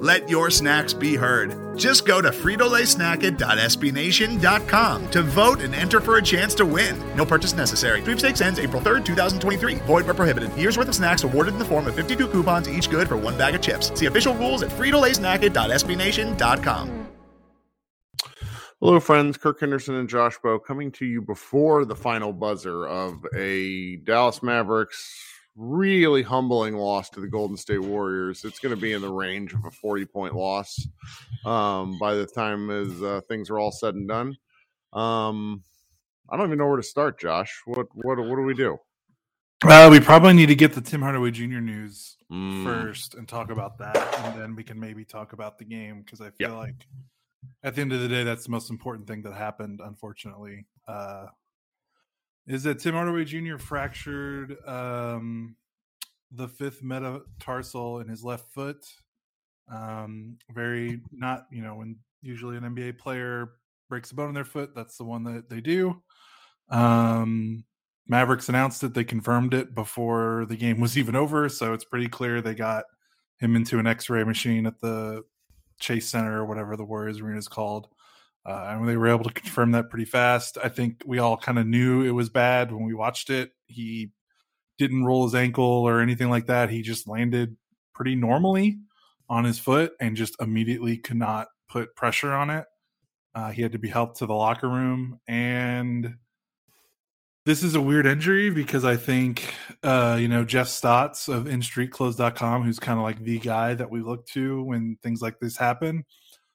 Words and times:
Let 0.00 0.28
your 0.28 0.48
snacks 0.50 0.92
be 0.92 1.16
heard. 1.16 1.76
Just 1.76 2.06
go 2.06 2.20
to 2.20 2.30
fritolaysnacket.sbnation.com 2.30 5.10
to 5.10 5.22
vote 5.22 5.60
and 5.60 5.74
enter 5.74 6.00
for 6.00 6.18
a 6.18 6.22
chance 6.22 6.54
to 6.54 6.64
win. 6.64 6.96
No 7.16 7.26
purchase 7.26 7.52
necessary. 7.52 8.00
Sweepstakes 8.02 8.40
ends 8.40 8.60
April 8.60 8.80
3rd, 8.80 9.04
2023. 9.04 9.74
Void 9.76 10.04
where 10.04 10.14
prohibited. 10.14 10.56
Year's 10.56 10.78
worth 10.78 10.86
of 10.88 10.94
snacks 10.94 11.24
awarded 11.24 11.54
in 11.54 11.58
the 11.58 11.64
form 11.64 11.88
of 11.88 11.96
52 11.96 12.28
coupons, 12.28 12.68
each 12.68 12.88
good 12.90 13.08
for 13.08 13.16
one 13.16 13.36
bag 13.36 13.56
of 13.56 13.60
chips. 13.60 13.90
See 13.98 14.06
official 14.06 14.34
rules 14.34 14.62
at 14.62 14.70
fritolaysnacket.sbnation.com. 14.70 17.08
Hello, 18.80 19.00
friends. 19.00 19.36
Kirk 19.36 19.58
Henderson 19.58 19.96
and 19.96 20.08
Josh 20.08 20.38
Bowe 20.38 20.60
coming 20.60 20.92
to 20.92 21.04
you 21.04 21.20
before 21.20 21.84
the 21.84 21.96
final 21.96 22.32
buzzer 22.32 22.86
of 22.86 23.26
a 23.34 23.96
Dallas 23.96 24.44
Mavericks 24.44 25.20
really 25.58 26.22
humbling 26.22 26.76
loss 26.76 27.10
to 27.10 27.20
the 27.20 27.28
Golden 27.28 27.58
State 27.58 27.82
Warriors. 27.82 28.44
It's 28.46 28.60
going 28.60 28.74
to 28.74 28.80
be 28.80 28.94
in 28.94 29.02
the 29.02 29.12
range 29.12 29.54
of 29.54 29.66
a 29.66 29.72
40 29.72 30.06
point 30.06 30.36
loss 30.36 30.88
um, 31.46 31.98
by 31.98 32.14
the 32.14 32.26
time 32.26 32.70
as 32.70 33.02
uh, 33.02 33.22
things 33.28 33.50
are 33.50 33.58
all 33.60 33.72
said 33.72 33.96
and 33.96 34.08
done. 34.08 34.36
Um, 34.94 35.64
I 36.30 36.36
don't 36.36 36.46
even 36.46 36.58
know 36.58 36.68
where 36.68 36.78
to 36.78 36.82
start, 36.84 37.20
Josh. 37.20 37.62
What 37.66 37.88
what 37.94 38.18
what 38.18 38.36
do 38.36 38.42
we 38.42 38.54
do? 38.54 38.78
Uh, 39.64 39.88
we 39.92 40.00
probably 40.00 40.34
need 40.34 40.46
to 40.46 40.56
get 40.56 40.72
the 40.74 40.80
Tim 40.80 41.02
Hardaway 41.02 41.32
Jr. 41.32 41.60
news 41.60 42.16
Mm, 42.32 42.88
first 42.88 43.14
and 43.14 43.28
talk 43.28 43.50
about 43.50 43.78
that, 43.78 44.20
and 44.20 44.40
then 44.40 44.56
we 44.56 44.64
can 44.64 44.80
maybe 44.80 45.04
talk 45.04 45.34
about 45.34 45.58
the 45.58 45.66
game 45.66 46.02
because 46.02 46.20
I 46.22 46.30
feel 46.30 46.54
Yep. 46.54 46.56
like 46.56 46.86
at 47.64 47.74
the 47.76 47.82
end 47.82 47.92
of 47.92 48.00
the 48.00 48.08
day, 48.08 48.24
that's 48.24 48.44
the 48.44 48.50
most 48.52 48.70
important 48.70 49.08
thing 49.08 49.22
that 49.22 49.34
happened. 49.34 49.80
Unfortunately, 49.84 50.66
uh, 50.88 51.26
is 52.48 52.62
that 52.64 52.80
Tim 52.80 52.94
Hardaway 52.94 53.24
Jr. 53.24 53.58
fractured 53.58 54.56
um, 54.66 55.54
the 56.32 56.48
fifth 56.48 56.82
metatarsal 56.82 58.00
in 58.00 58.08
his 58.08 58.24
left 58.24 58.50
foot. 58.52 58.84
Um, 59.72 60.38
very 60.50 61.02
not 61.12 61.46
you 61.52 61.62
know 61.62 61.74
when 61.74 61.96
usually 62.22 62.56
an 62.56 62.64
NBA 62.64 62.98
player 62.98 63.50
breaks 63.88 64.10
a 64.10 64.14
bone 64.14 64.28
in 64.28 64.34
their 64.34 64.44
foot, 64.44 64.74
that's 64.74 64.96
the 64.96 65.04
one 65.04 65.24
that 65.24 65.48
they 65.48 65.60
do. 65.60 66.02
Um, 66.70 67.64
Mavericks 68.06 68.48
announced 68.48 68.82
it. 68.82 68.94
They 68.94 69.04
confirmed 69.04 69.52
it 69.52 69.74
before 69.74 70.46
the 70.48 70.56
game 70.56 70.80
was 70.80 70.96
even 70.96 71.14
over. 71.14 71.48
So 71.48 71.74
it's 71.74 71.84
pretty 71.84 72.08
clear 72.08 72.40
they 72.40 72.54
got 72.54 72.84
him 73.38 73.54
into 73.54 73.78
an 73.78 73.86
x 73.86 74.08
ray 74.08 74.24
machine 74.24 74.66
at 74.66 74.80
the 74.80 75.22
Chase 75.78 76.08
Center 76.08 76.40
or 76.40 76.46
whatever 76.46 76.76
the 76.76 76.84
Warriors 76.84 77.20
Arena 77.20 77.38
is 77.38 77.48
called. 77.48 77.88
Uh, 78.48 78.76
and 78.78 78.88
they 78.88 78.96
were 78.96 79.08
able 79.08 79.24
to 79.24 79.32
confirm 79.34 79.72
that 79.72 79.90
pretty 79.90 80.06
fast. 80.06 80.56
I 80.62 80.70
think 80.70 81.02
we 81.04 81.18
all 81.18 81.36
kind 81.36 81.58
of 81.58 81.66
knew 81.66 82.02
it 82.02 82.12
was 82.12 82.30
bad 82.30 82.72
when 82.72 82.84
we 82.84 82.94
watched 82.94 83.28
it. 83.28 83.50
He 83.66 84.10
didn't 84.78 85.04
roll 85.04 85.24
his 85.24 85.34
ankle 85.34 85.64
or 85.64 86.00
anything 86.00 86.30
like 86.30 86.46
that. 86.46 86.70
He 86.70 86.80
just 86.80 87.06
landed 87.06 87.56
pretty 87.94 88.14
normally 88.14 88.78
on 89.28 89.44
his 89.44 89.58
foot 89.58 89.92
and 90.00 90.16
just 90.16 90.34
immediately 90.40 90.96
could 90.96 91.18
not 91.18 91.48
put 91.68 91.94
pressure 91.94 92.32
on 92.32 92.48
it. 92.48 92.64
Uh, 93.34 93.50
he 93.50 93.60
had 93.60 93.72
to 93.72 93.78
be 93.78 93.88
helped 93.88 94.18
to 94.18 94.26
the 94.26 94.32
locker 94.32 94.68
room. 94.68 95.20
And 95.28 96.14
this 97.44 97.62
is 97.62 97.74
a 97.74 97.82
weird 97.82 98.06
injury 98.06 98.48
because 98.48 98.84
I 98.84 98.96
think, 98.96 99.54
uh, 99.82 100.16
you 100.18 100.28
know, 100.28 100.46
Jeff 100.46 100.68
Stotts 100.68 101.28
of 101.28 101.44
InStreetClothes.com, 101.44 102.62
who's 102.62 102.78
kind 102.78 102.98
of 102.98 103.02
like 103.02 103.20
the 103.20 103.40
guy 103.40 103.74
that 103.74 103.90
we 103.90 104.00
look 104.00 104.26
to 104.28 104.62
when 104.62 104.96
things 105.02 105.20
like 105.20 105.38
this 105.38 105.58
happen, 105.58 106.06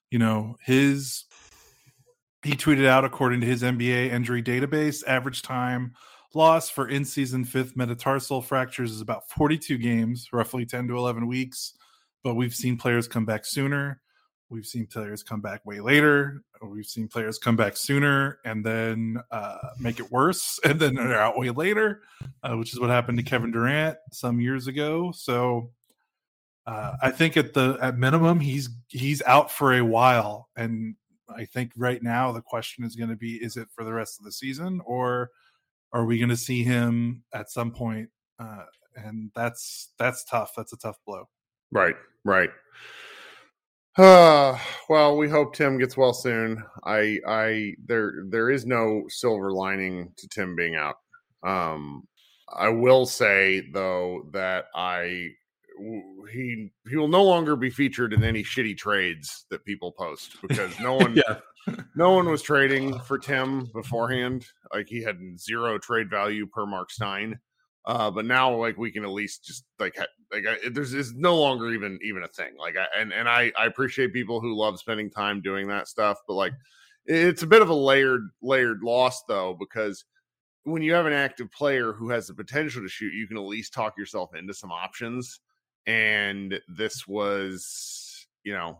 you 0.10 0.18
know, 0.18 0.56
his 0.66 1.26
he 2.44 2.52
tweeted 2.54 2.86
out 2.86 3.06
according 3.06 3.42
to 3.42 3.48
his 3.48 3.64
NBA 3.64 4.12
injury 4.12 4.44
database, 4.44 5.04
average 5.08 5.42
time 5.42 5.94
loss 6.34 6.70
for 6.70 6.88
in 6.88 7.06
season 7.06 7.46
fifth 7.46 7.76
metatarsal 7.76 8.42
fractures 8.42 8.92
is 8.92 9.02
about 9.02 9.30
42 9.30 9.78
games, 9.78 10.30
roughly 10.34 10.66
10 10.66 10.88
to 10.88 10.98
11 10.98 11.28
weeks. 11.28 11.74
But 12.24 12.36
we've 12.36 12.54
seen 12.54 12.78
players 12.78 13.08
come 13.08 13.26
back 13.26 13.46
sooner. 13.46 14.02
We've 14.50 14.66
seen 14.66 14.88
players 14.88 15.24
come 15.24 15.42
back 15.42 15.66
way 15.66 15.80
later. 15.80 16.44
We've 16.62 16.86
seen 16.86 17.08
players 17.08 17.38
come 17.38 17.56
back 17.56 17.76
sooner 17.76 18.40
and 18.46 18.64
then 18.64 19.18
uh, 19.32 19.58
make 19.80 20.00
it 20.00 20.12
worse, 20.12 20.60
and 20.64 20.80
then 20.80 20.96
they're 20.96 21.20
out 21.20 21.38
way 21.38 21.50
later, 21.50 22.02
uh, 22.44 22.56
which 22.56 22.74
is 22.74 22.80
what 22.80 22.90
happened 22.90 23.18
to 23.18 23.24
Kevin 23.24 23.52
Durant 23.52 23.98
some 24.12 24.40
years 24.40 24.68
ago. 24.68 25.12
So 25.12 25.72
uh, 26.66 26.94
I 27.02 27.12
think 27.12 27.36
at 27.36 27.54
the 27.54 27.78
at 27.82 27.98
minimum 27.98 28.40
he's 28.40 28.70
he's 28.88 29.22
out 29.24 29.52
for 29.52 29.74
a 29.74 29.82
while, 29.84 30.50
and 30.56 30.96
I 31.38 31.46
think 31.46 31.72
right 31.76 32.02
now 32.02 32.32
the 32.32 32.42
question 32.42 32.84
is 32.84 32.96
going 32.96 33.10
to 33.10 33.16
be: 33.16 33.36
Is 33.36 33.58
it 33.58 33.68
for 33.76 33.84
the 33.84 33.94
rest 33.94 34.20
of 34.20 34.26
the 34.26 34.32
season, 34.32 34.82
or 34.86 35.30
are 35.92 36.06
we 36.06 36.18
going 36.18 36.30
to 36.30 36.38
see 36.38 36.64
him 36.64 37.24
at 37.34 37.52
some 37.52 37.72
point? 37.72 38.10
Uh, 38.40 38.66
and 38.96 39.32
that's 39.36 39.94
that's 39.98 40.24
tough. 40.26 40.54
That's 40.56 40.74
a 40.74 40.78
tough 40.78 40.98
blow. 41.06 41.28
right, 41.72 41.96
right. 42.24 42.50
Uh, 43.98 44.58
well, 44.90 45.18
we 45.18 45.30
hope 45.30 45.56
Tim 45.56 45.78
gets 45.78 45.98
well 45.98 46.14
soon. 46.14 46.64
I, 46.84 47.20
I, 47.28 47.76
there, 47.86 48.24
there 48.30 48.50
is 48.50 48.66
no 48.66 49.04
silver 49.10 49.52
lining 49.52 50.12
to 50.18 50.28
Tim 50.28 50.56
being 50.56 50.76
out. 50.76 50.96
Um, 51.46 52.08
I 52.52 52.70
will 52.70 53.06
say 53.06 53.70
though 53.74 54.30
that 54.34 54.66
I, 54.76 55.02
w- 55.06 55.34
he, 56.32 56.72
he 56.90 56.96
will 56.96 57.08
no 57.08 57.24
longer 57.24 57.56
be 57.56 57.70
featured 57.70 58.14
in 58.14 58.24
any 58.24 58.44
shitty 58.44 58.78
trades 58.78 59.46
that 59.50 59.66
people 59.66 59.92
post 59.92 60.38
because 60.42 60.78
no 60.80 60.94
one, 60.98 61.16
Yeah. 61.16 61.40
no 61.96 62.12
one 62.14 62.30
was 62.30 62.42
trading 62.42 63.00
for 63.00 63.18
Tim 63.18 63.66
beforehand. 63.74 64.46
Like 64.74 64.88
he 64.88 65.02
had 65.02 65.18
zero 65.40 65.78
trade 65.78 66.10
value 66.10 66.46
per 66.48 66.66
Mark 66.66 66.92
Stein. 66.92 67.40
Uh, 67.86 68.10
but 68.10 68.24
now 68.26 68.56
like 68.56 68.78
we 68.78 68.92
can 68.92 69.04
at 69.04 69.10
least 69.12 69.44
just 69.44 69.66
like 69.78 69.98
ha- 69.98 70.06
like 70.32 70.46
I, 70.48 70.70
there's 70.70 70.94
is 70.94 71.14
no 71.16 71.36
longer 71.36 71.72
even 71.74 72.00
even 72.02 72.24
a 72.24 72.30
thing. 72.30 72.54
Like 72.58 72.76
I 72.78 72.86
and 72.98 73.12
and 73.12 73.28
I 73.28 73.52
I 73.60 73.66
appreciate 73.66 74.14
people 74.14 74.40
who 74.40 74.56
love 74.56 74.80
spending 74.80 75.10
time 75.10 75.42
doing 75.42 75.68
that 75.68 75.90
stuff, 75.90 76.18
but 76.26 76.36
like 76.36 76.54
it's 77.06 77.44
a 77.44 77.48
bit 77.48 77.62
of 77.62 77.68
a 77.70 77.74
layered 77.76 78.30
layered 78.42 78.84
loss 78.84 79.24
though 79.28 79.58
because 79.60 80.06
when 80.64 80.82
you 80.82 80.94
have 80.94 81.06
an 81.06 81.12
active 81.12 81.52
player 81.52 81.92
who 81.92 82.08
has 82.10 82.28
the 82.28 82.34
potential 82.34 82.82
to 82.82 82.88
shoot, 82.88 83.14
you 83.14 83.28
can 83.28 83.36
at 83.36 83.44
least 83.44 83.74
talk 83.74 83.98
yourself 83.98 84.34
into 84.34 84.54
some 84.54 84.72
options. 84.72 85.42
And 85.86 86.60
this 86.68 87.08
was, 87.08 88.28
you 88.44 88.54
know, 88.54 88.80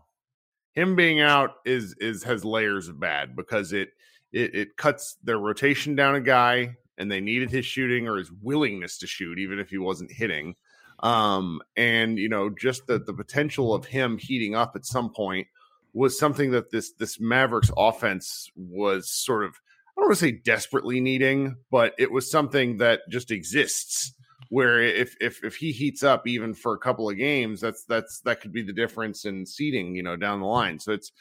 him 0.72 0.96
being 0.96 1.20
out 1.20 1.50
is 1.64 1.94
is 2.00 2.24
has 2.24 2.44
layers 2.44 2.88
of 2.88 2.98
bad 2.98 3.36
because 3.36 3.72
it 3.72 3.90
it, 4.32 4.54
it 4.54 4.76
cuts 4.76 5.16
their 5.22 5.38
rotation 5.38 5.94
down 5.94 6.16
a 6.16 6.20
guy, 6.20 6.76
and 6.98 7.10
they 7.10 7.20
needed 7.20 7.50
his 7.50 7.64
shooting 7.64 8.08
or 8.08 8.16
his 8.18 8.32
willingness 8.42 8.98
to 8.98 9.06
shoot, 9.06 9.38
even 9.38 9.58
if 9.58 9.70
he 9.70 9.78
wasn't 9.78 10.12
hitting. 10.12 10.56
Um, 11.00 11.60
and 11.76 12.18
you 12.18 12.28
know, 12.28 12.50
just 12.50 12.86
the 12.86 12.98
the 12.98 13.14
potential 13.14 13.74
of 13.74 13.86
him 13.86 14.18
heating 14.18 14.54
up 14.54 14.72
at 14.74 14.84
some 14.84 15.12
point 15.12 15.46
was 15.92 16.18
something 16.18 16.50
that 16.50 16.70
this 16.70 16.92
this 16.98 17.20
Mavericks 17.20 17.70
offense 17.76 18.50
was 18.56 19.10
sort 19.10 19.44
of 19.44 19.50
I 19.96 20.00
don't 20.00 20.08
want 20.08 20.18
to 20.18 20.24
say 20.26 20.32
desperately 20.32 21.00
needing, 21.00 21.56
but 21.70 21.94
it 21.98 22.10
was 22.10 22.28
something 22.28 22.78
that 22.78 23.02
just 23.08 23.30
exists 23.30 24.12
where 24.48 24.80
if 24.82 25.16
if 25.20 25.42
if 25.44 25.56
he 25.56 25.72
heats 25.72 26.02
up 26.02 26.26
even 26.26 26.54
for 26.54 26.74
a 26.74 26.78
couple 26.78 27.08
of 27.08 27.16
games, 27.16 27.60
that's 27.60 27.84
that's 27.84 28.20
that 28.20 28.40
could 28.40 28.52
be 28.52 28.62
the 28.62 28.72
difference 28.72 29.24
in 29.24 29.46
seeding, 29.46 29.94
you 29.94 30.02
know, 30.02 30.16
down 30.16 30.40
the 30.40 30.46
line. 30.46 30.78
So 30.78 30.92
it's 30.92 31.12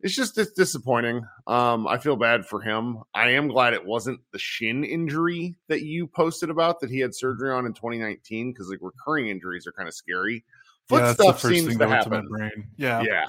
it's 0.00 0.14
just 0.14 0.36
it's 0.38 0.52
disappointing. 0.52 1.22
Um, 1.46 1.86
I 1.86 1.98
feel 1.98 2.16
bad 2.16 2.46
for 2.46 2.60
him. 2.60 2.98
I 3.14 3.30
am 3.30 3.48
glad 3.48 3.72
it 3.72 3.84
wasn't 3.84 4.20
the 4.32 4.38
shin 4.38 4.84
injury 4.84 5.56
that 5.68 5.82
you 5.82 6.06
posted 6.06 6.50
about 6.50 6.80
that 6.80 6.90
he 6.90 7.00
had 7.00 7.14
surgery 7.14 7.50
on 7.50 7.66
in 7.66 7.72
2019 7.72 8.52
because 8.52 8.68
like 8.68 8.80
recurring 8.82 9.28
injuries 9.28 9.66
are 9.66 9.72
kind 9.72 9.88
of 9.88 9.94
scary. 9.94 10.44
Foot 10.88 11.02
yeah, 11.02 11.12
stuff 11.14 11.40
seems 11.40 11.76
to 11.76 11.88
happen. 11.88 12.24
To 12.24 12.28
brain. 12.28 12.68
Yeah, 12.76 13.02
yeah. 13.02 13.26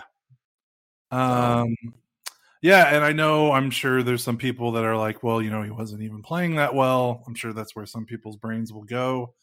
Um, 1.09 1.75
yeah, 2.61 2.95
and 2.95 3.03
I 3.03 3.11
know 3.11 3.51
I'm 3.51 3.69
sure 3.69 4.03
there's 4.03 4.23
some 4.23 4.37
people 4.37 4.71
that 4.73 4.83
are 4.83 4.97
like, 4.97 5.23
well, 5.23 5.41
you 5.41 5.49
know, 5.49 5.63
he 5.63 5.71
wasn't 5.71 6.01
even 6.01 6.21
playing 6.21 6.55
that 6.55 6.73
well. 6.73 7.23
I'm 7.27 7.35
sure 7.35 7.53
that's 7.53 7.75
where 7.75 7.85
some 7.85 8.05
people's 8.05 8.37
brains 8.37 8.73
will 8.73 8.83
go. 8.83 9.33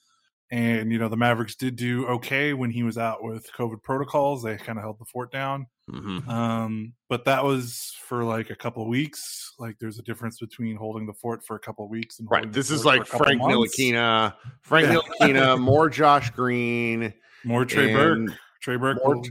And 0.50 0.92
you 0.92 0.98
know, 0.98 1.08
the 1.08 1.16
Mavericks 1.16 1.54
did 1.54 1.76
do 1.76 2.06
okay 2.06 2.52
when 2.52 2.70
he 2.70 2.82
was 2.82 2.98
out 2.98 3.24
with 3.24 3.50
COVID 3.56 3.82
protocols. 3.82 4.42
They 4.42 4.56
kind 4.56 4.78
of 4.78 4.84
held 4.84 4.98
the 5.00 5.04
fort 5.06 5.32
down. 5.32 5.66
Mm-hmm. 5.90 6.28
Um, 6.28 6.92
but 7.08 7.24
that 7.24 7.44
was 7.44 7.94
for 8.06 8.24
like 8.24 8.50
a 8.50 8.54
couple 8.54 8.82
of 8.82 8.88
weeks. 8.88 9.52
Like, 9.58 9.76
there's 9.80 9.98
a 9.98 10.02
difference 10.02 10.38
between 10.38 10.76
holding 10.76 11.06
the 11.06 11.12
fort 11.14 11.44
for 11.44 11.56
a 11.56 11.58
couple 11.58 11.84
of 11.84 11.90
weeks 11.90 12.18
and 12.18 12.28
right. 12.30 12.50
This 12.52 12.70
is 12.70 12.84
like 12.84 13.06
Frank 13.06 13.40
Ntilikina, 13.40 14.34
Frank 14.62 14.88
yeah. 14.88 14.94
Ntilikina, 14.94 15.60
more 15.60 15.88
Josh 15.88 16.30
Green, 16.30 17.12
more 17.44 17.64
Trey 17.64 17.92
Burke. 17.92 18.30
Trey 18.60 18.76
Burke 18.76 18.98
more, 19.04 19.16
will, 19.16 19.22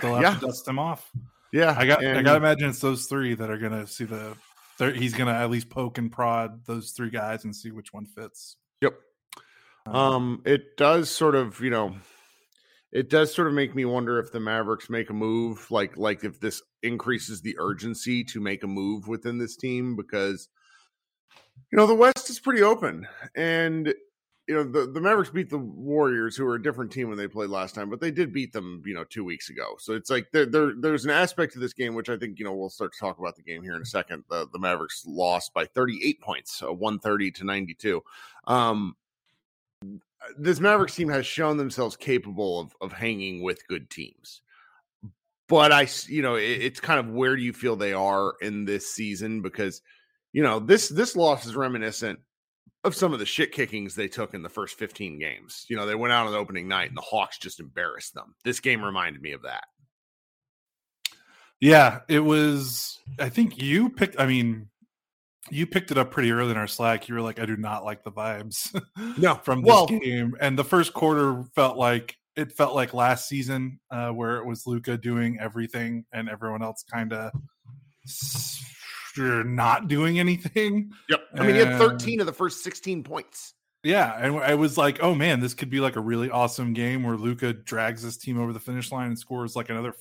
they'll 0.00 0.14
have 0.14 0.22
yeah. 0.22 0.34
to 0.34 0.46
dust 0.46 0.66
him 0.66 0.78
off. 0.78 1.10
Yeah, 1.52 1.74
I 1.76 1.86
got. 1.86 2.02
And, 2.02 2.18
I 2.18 2.22
got 2.22 2.32
to 2.32 2.36
imagine 2.38 2.70
it's 2.70 2.80
those 2.80 3.06
three 3.06 3.34
that 3.34 3.50
are 3.50 3.58
gonna 3.58 3.86
see 3.86 4.04
the. 4.04 4.36
He's 4.78 5.14
gonna 5.14 5.32
at 5.32 5.50
least 5.50 5.68
poke 5.68 5.98
and 5.98 6.10
prod 6.10 6.64
those 6.64 6.92
three 6.92 7.10
guys 7.10 7.44
and 7.44 7.54
see 7.54 7.70
which 7.70 7.92
one 7.92 8.06
fits. 8.06 8.56
Yep. 8.80 8.94
Um, 9.86 9.94
um, 9.94 10.42
it 10.46 10.76
does 10.76 11.10
sort 11.10 11.34
of, 11.34 11.60
you 11.60 11.68
know, 11.68 11.96
it 12.92 13.10
does 13.10 13.34
sort 13.34 13.48
of 13.48 13.54
make 13.54 13.74
me 13.74 13.84
wonder 13.84 14.18
if 14.18 14.32
the 14.32 14.40
Mavericks 14.40 14.90
make 14.90 15.10
a 15.10 15.14
move, 15.14 15.70
like 15.70 15.96
like 15.96 16.24
if 16.24 16.40
this 16.40 16.62
increases 16.82 17.40
the 17.40 17.56
urgency 17.58 18.24
to 18.24 18.40
make 18.40 18.62
a 18.62 18.66
move 18.66 19.06
within 19.06 19.38
this 19.38 19.56
team 19.56 19.96
because 19.96 20.48
you 21.70 21.76
know 21.76 21.86
the 21.86 21.94
West 21.94 22.30
is 22.30 22.40
pretty 22.40 22.62
open, 22.62 23.06
and 23.34 23.94
you 24.50 24.56
know 24.56 24.64
the, 24.64 24.90
the 24.90 25.00
Mavericks 25.00 25.30
beat 25.30 25.48
the 25.48 25.58
Warriors, 25.58 26.34
who 26.34 26.44
are 26.44 26.56
a 26.56 26.62
different 26.62 26.90
team 26.90 27.08
when 27.08 27.16
they 27.16 27.28
played 27.28 27.50
last 27.50 27.72
time, 27.72 27.88
but 27.88 28.00
they 28.00 28.10
did 28.10 28.32
beat 28.32 28.52
them, 28.52 28.82
you 28.84 28.94
know, 28.94 29.04
two 29.04 29.22
weeks 29.22 29.48
ago. 29.48 29.76
So 29.78 29.92
it's 29.92 30.10
like 30.10 30.32
there, 30.32 30.44
there 30.44 30.72
there's 30.76 31.04
an 31.04 31.12
aspect 31.12 31.52
to 31.52 31.60
this 31.60 31.72
game 31.72 31.94
which 31.94 32.08
I 32.08 32.16
think 32.16 32.36
you 32.40 32.44
know 32.44 32.52
we'll 32.52 32.68
start 32.68 32.92
to 32.94 32.98
talk 32.98 33.20
about 33.20 33.36
the 33.36 33.42
game 33.42 33.62
here 33.62 33.76
in 33.76 33.82
a 33.82 33.86
second. 33.86 34.24
The, 34.28 34.48
the 34.52 34.58
Mavericks 34.58 35.04
lost 35.06 35.54
by 35.54 35.66
38 35.66 36.20
points, 36.20 36.64
uh, 36.64 36.72
130 36.72 37.30
to 37.30 37.44
92. 37.44 38.02
Um, 38.48 38.96
this 40.36 40.58
Mavericks 40.58 40.96
team 40.96 41.10
has 41.10 41.24
shown 41.26 41.56
themselves 41.56 41.96
capable 41.96 42.58
of 42.58 42.74
of 42.80 42.92
hanging 42.92 43.44
with 43.44 43.64
good 43.68 43.88
teams. 43.88 44.42
But 45.46 45.70
I, 45.70 45.86
you 46.08 46.22
know, 46.22 46.34
it, 46.34 46.42
it's 46.42 46.80
kind 46.80 46.98
of 46.98 47.08
where 47.08 47.36
do 47.36 47.42
you 47.42 47.52
feel 47.52 47.76
they 47.76 47.92
are 47.92 48.34
in 48.40 48.64
this 48.64 48.92
season 48.92 49.42
because, 49.42 49.80
you 50.32 50.42
know, 50.42 50.58
this 50.58 50.88
this 50.88 51.14
loss 51.14 51.46
is 51.46 51.54
reminiscent 51.54 52.18
of 52.84 52.94
some 52.94 53.12
of 53.12 53.18
the 53.18 53.26
shit 53.26 53.52
kickings 53.52 53.94
they 53.94 54.08
took 54.08 54.34
in 54.34 54.42
the 54.42 54.48
first 54.48 54.78
15 54.78 55.18
games. 55.18 55.66
You 55.68 55.76
know, 55.76 55.86
they 55.86 55.94
went 55.94 56.12
out 56.12 56.26
on 56.26 56.32
the 56.32 56.38
opening 56.38 56.68
night 56.68 56.88
and 56.88 56.96
the 56.96 57.02
Hawks 57.02 57.38
just 57.38 57.60
embarrassed 57.60 58.14
them. 58.14 58.34
This 58.44 58.60
game 58.60 58.82
reminded 58.82 59.20
me 59.20 59.32
of 59.32 59.42
that. 59.42 59.64
Yeah, 61.60 62.00
it 62.08 62.20
was 62.20 62.98
I 63.18 63.28
think 63.28 63.60
you 63.60 63.90
picked 63.90 64.18
I 64.18 64.26
mean, 64.26 64.68
you 65.50 65.66
picked 65.66 65.90
it 65.90 65.98
up 65.98 66.10
pretty 66.10 66.32
early 66.32 66.52
in 66.52 66.56
our 66.56 66.66
Slack. 66.66 67.08
You 67.08 67.14
were 67.14 67.20
like, 67.20 67.38
I 67.38 67.44
do 67.44 67.56
not 67.56 67.84
like 67.84 68.02
the 68.02 68.12
vibes 68.12 68.74
no, 69.18 69.34
from 69.42 69.62
this 69.62 69.68
well, 69.68 69.86
game. 69.86 70.34
And 70.40 70.58
the 70.58 70.64
first 70.64 70.94
quarter 70.94 71.44
felt 71.54 71.76
like 71.76 72.16
it 72.36 72.52
felt 72.52 72.74
like 72.74 72.94
last 72.94 73.28
season, 73.28 73.80
uh, 73.90 74.10
where 74.10 74.38
it 74.38 74.46
was 74.46 74.66
Luka 74.66 74.96
doing 74.96 75.38
everything 75.38 76.06
and 76.12 76.30
everyone 76.30 76.62
else 76.62 76.82
kind 76.90 77.12
of 77.12 77.32
not 79.16 79.88
doing 79.88 80.18
anything. 80.18 80.92
Yep. 81.08 81.20
I 81.34 81.40
mean, 81.40 81.50
and, 81.50 81.58
he 81.58 81.64
had 81.64 81.78
13 81.78 82.20
of 82.20 82.26
the 82.26 82.32
first 82.32 82.62
16 82.64 83.02
points. 83.02 83.54
Yeah, 83.82 84.14
and 84.18 84.36
I 84.36 84.56
was 84.56 84.76
like, 84.76 85.02
"Oh 85.02 85.14
man, 85.14 85.40
this 85.40 85.54
could 85.54 85.70
be 85.70 85.80
like 85.80 85.96
a 85.96 86.00
really 86.00 86.28
awesome 86.28 86.74
game 86.74 87.02
where 87.02 87.16
Luka 87.16 87.54
drags 87.54 88.02
his 88.02 88.18
team 88.18 88.38
over 88.38 88.52
the 88.52 88.60
finish 88.60 88.92
line 88.92 89.06
and 89.06 89.18
scores 89.18 89.56
like 89.56 89.70
another 89.70 89.94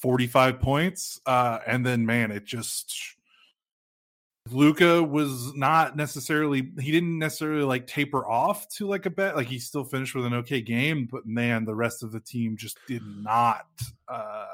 forty-five 0.00 0.58
points." 0.58 1.20
Uh, 1.24 1.60
and 1.64 1.86
then, 1.86 2.06
man, 2.06 2.32
it 2.32 2.44
just 2.44 2.92
Luka 4.50 5.02
was 5.02 5.54
not 5.54 5.96
necessarily 5.96 6.70
he 6.78 6.92
didn't 6.92 7.18
necessarily 7.18 7.64
like 7.64 7.86
taper 7.86 8.28
off 8.28 8.68
to 8.68 8.86
like 8.86 9.06
a 9.06 9.10
bet 9.10 9.36
like 9.36 9.46
he 9.46 9.58
still 9.58 9.84
finished 9.84 10.14
with 10.14 10.26
an 10.26 10.34
okay 10.34 10.60
game 10.60 11.08
but 11.10 11.24
man 11.24 11.64
the 11.64 11.74
rest 11.74 12.02
of 12.02 12.12
the 12.12 12.20
team 12.20 12.54
just 12.54 12.76
did 12.86 13.00
not 13.22 13.66
uh 14.06 14.44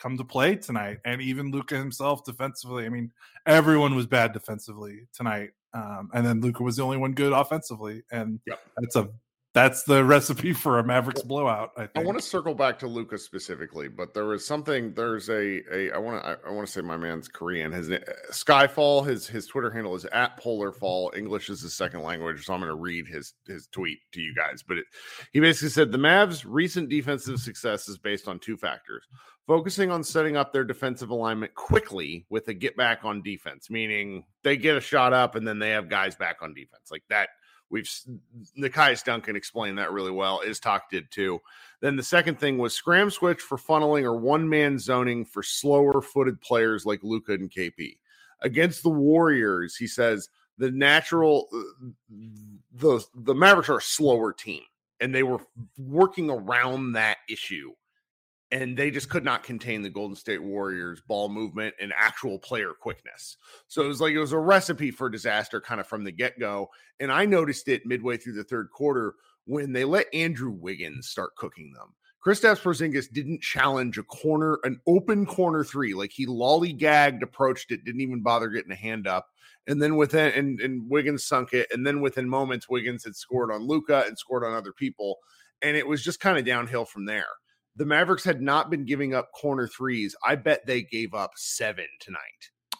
come 0.00 0.16
to 0.16 0.24
play 0.24 0.56
tonight 0.56 0.98
and 1.04 1.20
even 1.20 1.50
Luka 1.50 1.76
himself 1.76 2.24
defensively 2.24 2.86
I 2.86 2.88
mean 2.88 3.12
everyone 3.46 3.94
was 3.94 4.06
bad 4.06 4.32
defensively 4.32 5.06
tonight 5.12 5.50
um 5.74 6.10
and 6.14 6.26
then 6.26 6.40
Luka 6.40 6.62
was 6.62 6.76
the 6.76 6.82
only 6.82 6.96
one 6.96 7.12
good 7.12 7.32
offensively 7.32 8.02
and 8.10 8.40
yep. 8.46 8.60
that's 8.76 8.96
a 8.96 9.08
that's 9.52 9.82
the 9.82 10.04
recipe 10.04 10.52
for 10.52 10.78
a 10.78 10.84
Mavericks 10.84 11.22
blowout. 11.22 11.72
I, 11.76 11.88
I 11.96 12.04
want 12.04 12.18
to 12.18 12.24
circle 12.24 12.54
back 12.54 12.78
to 12.80 12.86
Lucas 12.86 13.24
specifically, 13.24 13.88
but 13.88 14.14
there 14.14 14.26
was 14.26 14.46
something. 14.46 14.94
There's 14.94 15.28
a 15.28 15.60
a 15.72 15.90
I 15.92 15.98
want 15.98 16.22
to 16.22 16.38
I, 16.46 16.50
want 16.50 16.66
to 16.66 16.72
say 16.72 16.80
my 16.80 16.96
man's 16.96 17.28
Korean. 17.28 17.72
His 17.72 17.90
uh, 17.90 17.98
Skyfall. 18.30 19.06
His 19.06 19.26
his 19.26 19.46
Twitter 19.46 19.70
handle 19.70 19.94
is 19.94 20.04
at 20.06 20.36
Polar 20.36 20.72
Fall. 20.72 21.12
English 21.16 21.50
is 21.50 21.60
his 21.60 21.74
second 21.74 22.02
language, 22.02 22.44
so 22.44 22.54
I'm 22.54 22.60
going 22.60 22.70
to 22.70 22.76
read 22.76 23.08
his 23.08 23.34
his 23.46 23.66
tweet 23.66 23.98
to 24.12 24.20
you 24.20 24.34
guys. 24.34 24.62
But 24.62 24.78
it, 24.78 24.84
he 25.32 25.40
basically 25.40 25.70
said 25.70 25.90
the 25.90 25.98
Mavs' 25.98 26.44
recent 26.46 26.88
defensive 26.88 27.40
success 27.40 27.88
is 27.88 27.98
based 27.98 28.28
on 28.28 28.38
two 28.38 28.56
factors: 28.56 29.04
focusing 29.48 29.90
on 29.90 30.04
setting 30.04 30.36
up 30.36 30.52
their 30.52 30.64
defensive 30.64 31.10
alignment 31.10 31.54
quickly 31.54 32.24
with 32.30 32.46
a 32.48 32.54
get 32.54 32.76
back 32.76 33.00
on 33.04 33.20
defense, 33.22 33.68
meaning 33.68 34.24
they 34.44 34.56
get 34.56 34.76
a 34.76 34.80
shot 34.80 35.12
up 35.12 35.34
and 35.34 35.46
then 35.46 35.58
they 35.58 35.70
have 35.70 35.88
guys 35.88 36.14
back 36.14 36.36
on 36.40 36.54
defense, 36.54 36.90
like 36.90 37.02
that 37.08 37.30
We've 37.70 37.88
Nekias 38.58 39.04
Duncan 39.04 39.36
explained 39.36 39.78
that 39.78 39.92
really 39.92 40.10
well. 40.10 40.42
Iztok 40.44 40.82
did 40.90 41.10
too. 41.10 41.40
Then 41.80 41.96
the 41.96 42.02
second 42.02 42.38
thing 42.38 42.58
was 42.58 42.74
scram 42.74 43.10
switch 43.10 43.40
for 43.40 43.56
funneling 43.56 44.02
or 44.02 44.16
one 44.16 44.48
man 44.48 44.78
zoning 44.78 45.24
for 45.24 45.42
slower 45.42 46.02
footed 46.02 46.40
players 46.40 46.84
like 46.84 47.02
Luka 47.02 47.32
and 47.32 47.50
KP. 47.50 47.96
Against 48.42 48.82
the 48.82 48.90
Warriors, 48.90 49.76
he 49.76 49.86
says 49.86 50.28
the 50.58 50.70
natural 50.70 51.48
uh, 51.54 51.86
the 52.72 53.04
the 53.14 53.34
Mavericks 53.34 53.68
are 53.68 53.78
a 53.78 53.82
slower 53.82 54.32
team 54.32 54.62
and 55.00 55.14
they 55.14 55.22
were 55.22 55.40
working 55.78 56.30
around 56.30 56.92
that 56.92 57.18
issue 57.28 57.72
and 58.52 58.76
they 58.76 58.90
just 58.90 59.08
could 59.08 59.24
not 59.24 59.42
contain 59.42 59.82
the 59.82 59.90
Golden 59.90 60.16
State 60.16 60.42
Warriors 60.42 61.00
ball 61.06 61.28
movement 61.28 61.74
and 61.80 61.92
actual 61.96 62.38
player 62.38 62.72
quickness. 62.78 63.36
So 63.68 63.82
it 63.82 63.88
was 63.88 64.00
like 64.00 64.12
it 64.12 64.18
was 64.18 64.32
a 64.32 64.38
recipe 64.38 64.90
for 64.90 65.08
disaster 65.08 65.60
kind 65.60 65.80
of 65.80 65.86
from 65.86 66.04
the 66.04 66.10
get 66.10 66.38
go. 66.38 66.70
And 66.98 67.12
I 67.12 67.26
noticed 67.26 67.68
it 67.68 67.86
midway 67.86 68.16
through 68.16 68.34
the 68.34 68.44
third 68.44 68.70
quarter 68.70 69.14
when 69.46 69.72
they 69.72 69.84
let 69.84 70.12
Andrew 70.12 70.50
Wiggins 70.50 71.08
start 71.08 71.36
cooking 71.36 71.72
them. 71.72 71.94
Kristaps 72.24 72.60
Porzingis 72.60 73.10
didn't 73.10 73.40
challenge 73.40 73.96
a 73.96 74.02
corner, 74.02 74.58
an 74.64 74.78
open 74.86 75.24
corner 75.24 75.64
three. 75.64 75.94
Like 75.94 76.10
he 76.12 76.26
lollygagged, 76.26 77.22
approached 77.22 77.70
it, 77.70 77.84
didn't 77.84 78.02
even 78.02 78.22
bother 78.22 78.48
getting 78.48 78.72
a 78.72 78.76
hand 78.76 79.06
up. 79.06 79.28
And 79.66 79.80
then 79.80 79.96
within, 79.96 80.32
and, 80.34 80.60
and 80.60 80.90
Wiggins 80.90 81.24
sunk 81.24 81.52
it. 81.52 81.68
And 81.70 81.86
then 81.86 82.00
within 82.00 82.28
moments, 82.28 82.68
Wiggins 82.68 83.04
had 83.04 83.14
scored 83.14 83.52
on 83.52 83.66
Luka 83.66 84.04
and 84.06 84.18
scored 84.18 84.44
on 84.44 84.54
other 84.54 84.72
people. 84.72 85.16
And 85.62 85.76
it 85.76 85.86
was 85.86 86.02
just 86.02 86.20
kind 86.20 86.36
of 86.36 86.44
downhill 86.44 86.84
from 86.84 87.06
there 87.06 87.26
the 87.76 87.86
Mavericks 87.86 88.24
had 88.24 88.42
not 88.42 88.70
been 88.70 88.84
giving 88.84 89.14
up 89.14 89.30
corner 89.32 89.66
threes. 89.66 90.14
I 90.26 90.36
bet 90.36 90.66
they 90.66 90.82
gave 90.82 91.14
up 91.14 91.32
seven 91.36 91.86
tonight. 92.00 92.18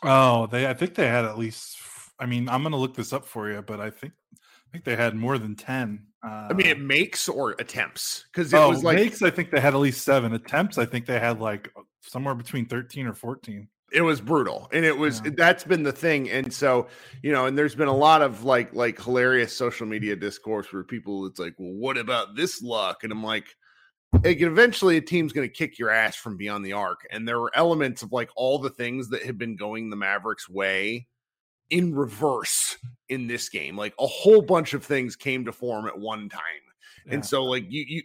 Oh, 0.03 0.47
they 0.47 0.67
I 0.67 0.75
think 0.75 0.95
they 0.95 1.07
had 1.07 1.25
at 1.25 1.39
least 1.39 1.77
I 2.21 2.27
mean, 2.27 2.49
I'm 2.49 2.63
gonna 2.63 2.77
look 2.77 2.95
this 2.95 3.13
up 3.13 3.25
for 3.25 3.51
you, 3.51 3.63
but 3.63 3.81
I 3.81 3.91
think 3.91 4.13
I 4.33 4.71
think 4.73 4.85
they 4.85 4.95
had 4.95 5.17
more 5.17 5.39
than 5.39 5.57
ten. 5.57 6.07
Uh, 6.23 6.49
I 6.51 6.53
mean, 6.53 6.67
it 6.67 6.79
makes 6.79 7.29
or 7.29 7.53
attempts 7.59 8.27
because 8.33 8.53
it 8.53 8.57
oh, 8.57 8.69
was 8.69 8.85
like 8.85 8.97
makes. 8.97 9.23
I 9.23 9.31
think 9.31 9.51
they 9.51 9.59
had 9.59 9.75
at 9.75 9.81
least 9.81 10.05
seven 10.05 10.35
attempts. 10.35 10.77
I 10.77 10.85
think 10.85 11.07
they 11.07 11.19
had 11.19 11.41
like 11.41 11.73
somewhere 12.03 12.35
between 12.35 12.67
thirteen 12.67 13.07
or 13.07 13.15
fourteen. 13.15 13.69
It 13.91 14.03
was 14.03 14.21
brutal, 14.21 14.69
and 14.73 14.85
it 14.85 14.97
was 14.97 15.23
yeah. 15.25 15.33
that's 15.35 15.65
been 15.65 15.83
the 15.83 15.93
thing. 15.93 16.31
And 16.31 16.53
so 16.53 16.89
you 17.23 17.33
know, 17.33 17.47
and 17.47 17.57
there's 17.57 17.75
been 17.75 17.89
a 17.89 17.97
lot 17.97 18.21
of 18.21 18.45
like 18.45 18.75
like 18.75 19.03
hilarious 19.03 19.57
social 19.57 19.87
media 19.87 20.15
discourse 20.15 20.71
where 20.73 20.85
people 20.85 21.27
it's 21.27 21.41
like, 21.41 21.55
well, 21.59 21.73
what 21.73 21.97
about 21.97 22.37
this 22.37 22.63
luck? 22.63 23.03
And 23.03 23.13
I'm 23.13 23.25
like, 23.25 23.47
like 24.13 24.41
eventually 24.41 24.97
a 24.97 25.01
team's 25.01 25.33
going 25.33 25.49
to 25.49 25.55
kick 25.55 25.79
your 25.79 25.91
ass 25.91 26.17
from 26.17 26.37
beyond 26.37 26.65
the 26.65 26.73
arc 26.73 27.07
and 27.11 27.27
there 27.27 27.39
were 27.39 27.53
elements 27.55 28.03
of 28.03 28.13
like 28.13 28.31
all 28.37 28.59
the 28.59 28.71
things 28.71 29.09
that 29.11 29.23
had 29.23 29.39
been 29.39 29.57
going 29.57 29.89
the 29.89 29.97
mavericks 29.97 30.49
way 30.49 31.07
in 31.71 31.95
reverse 31.95 32.77
in 33.09 33.27
this 33.27 33.49
game. 33.49 33.77
Like 33.77 33.95
a 33.99 34.07
whole 34.07 34.43
bunch 34.43 34.75
of 34.75 34.85
things 34.85 35.17
came 35.17 35.45
to 35.45 35.53
form 35.53 35.87
at 35.87 35.99
one 35.99 36.29
time. 36.29 36.43
Yeah. 37.07 37.15
And 37.15 37.25
so 37.25 37.45
like 37.45 37.65
you 37.69 37.85
you 37.87 38.03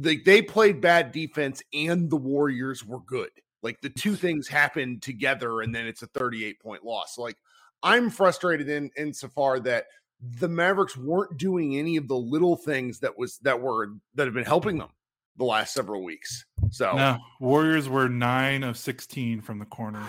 like 0.00 0.24
they 0.24 0.42
played 0.42 0.80
bad 0.80 1.12
defense 1.12 1.62
and 1.72 2.10
the 2.10 2.16
Warriors 2.16 2.84
were 2.84 3.00
good. 3.00 3.30
Like 3.62 3.80
the 3.80 3.90
two 3.90 4.16
things 4.16 4.48
happened 4.48 5.02
together 5.02 5.60
and 5.60 5.74
then 5.74 5.86
it's 5.86 6.02
a 6.02 6.08
38 6.08 6.58
point 6.60 6.84
loss. 6.84 7.18
like 7.18 7.36
I'm 7.84 8.10
frustrated 8.10 8.68
in 8.68 8.90
insofar 8.96 9.60
that 9.60 9.86
the 10.20 10.48
Mavericks 10.48 10.96
weren't 10.96 11.36
doing 11.36 11.76
any 11.76 11.96
of 11.96 12.06
the 12.06 12.16
little 12.16 12.56
things 12.56 13.00
that 13.00 13.18
was 13.18 13.38
that 13.38 13.60
were 13.60 13.90
that 14.14 14.26
have 14.26 14.34
been 14.34 14.44
helping 14.44 14.78
them 14.78 14.90
the 15.36 15.44
last 15.44 15.74
several 15.74 16.02
weeks. 16.02 16.44
So 16.70 16.96
no, 16.96 17.18
Warriors 17.40 17.88
were 17.88 18.08
nine 18.08 18.62
of 18.62 18.76
sixteen 18.76 19.40
from 19.40 19.58
the 19.58 19.64
corner. 19.64 20.02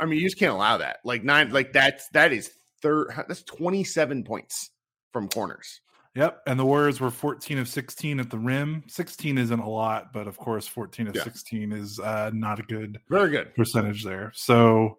I 0.00 0.04
mean, 0.04 0.18
you 0.18 0.26
just 0.26 0.38
can't 0.38 0.52
allow 0.52 0.78
that. 0.78 0.98
Like 1.04 1.24
nine, 1.24 1.50
like 1.50 1.72
that's 1.72 2.08
that 2.10 2.32
is 2.32 2.52
third. 2.82 3.12
That's 3.28 3.42
twenty 3.42 3.84
seven 3.84 4.24
points 4.24 4.70
from 5.12 5.28
corners. 5.28 5.80
Yep, 6.14 6.42
and 6.46 6.60
the 6.60 6.66
Warriors 6.66 7.00
were 7.00 7.10
14 7.10 7.56
of 7.56 7.66
16 7.66 8.20
at 8.20 8.28
the 8.28 8.38
rim. 8.38 8.84
16 8.86 9.38
isn't 9.38 9.60
a 9.60 9.68
lot, 9.68 10.12
but 10.12 10.28
of 10.28 10.36
course, 10.36 10.66
14 10.66 11.08
of 11.08 11.16
yeah. 11.16 11.24
16 11.24 11.72
is 11.72 11.98
uh, 12.00 12.30
not 12.34 12.60
a 12.60 12.62
good, 12.64 13.00
very 13.08 13.30
good 13.30 13.54
percentage 13.54 14.04
there. 14.04 14.30
So 14.34 14.98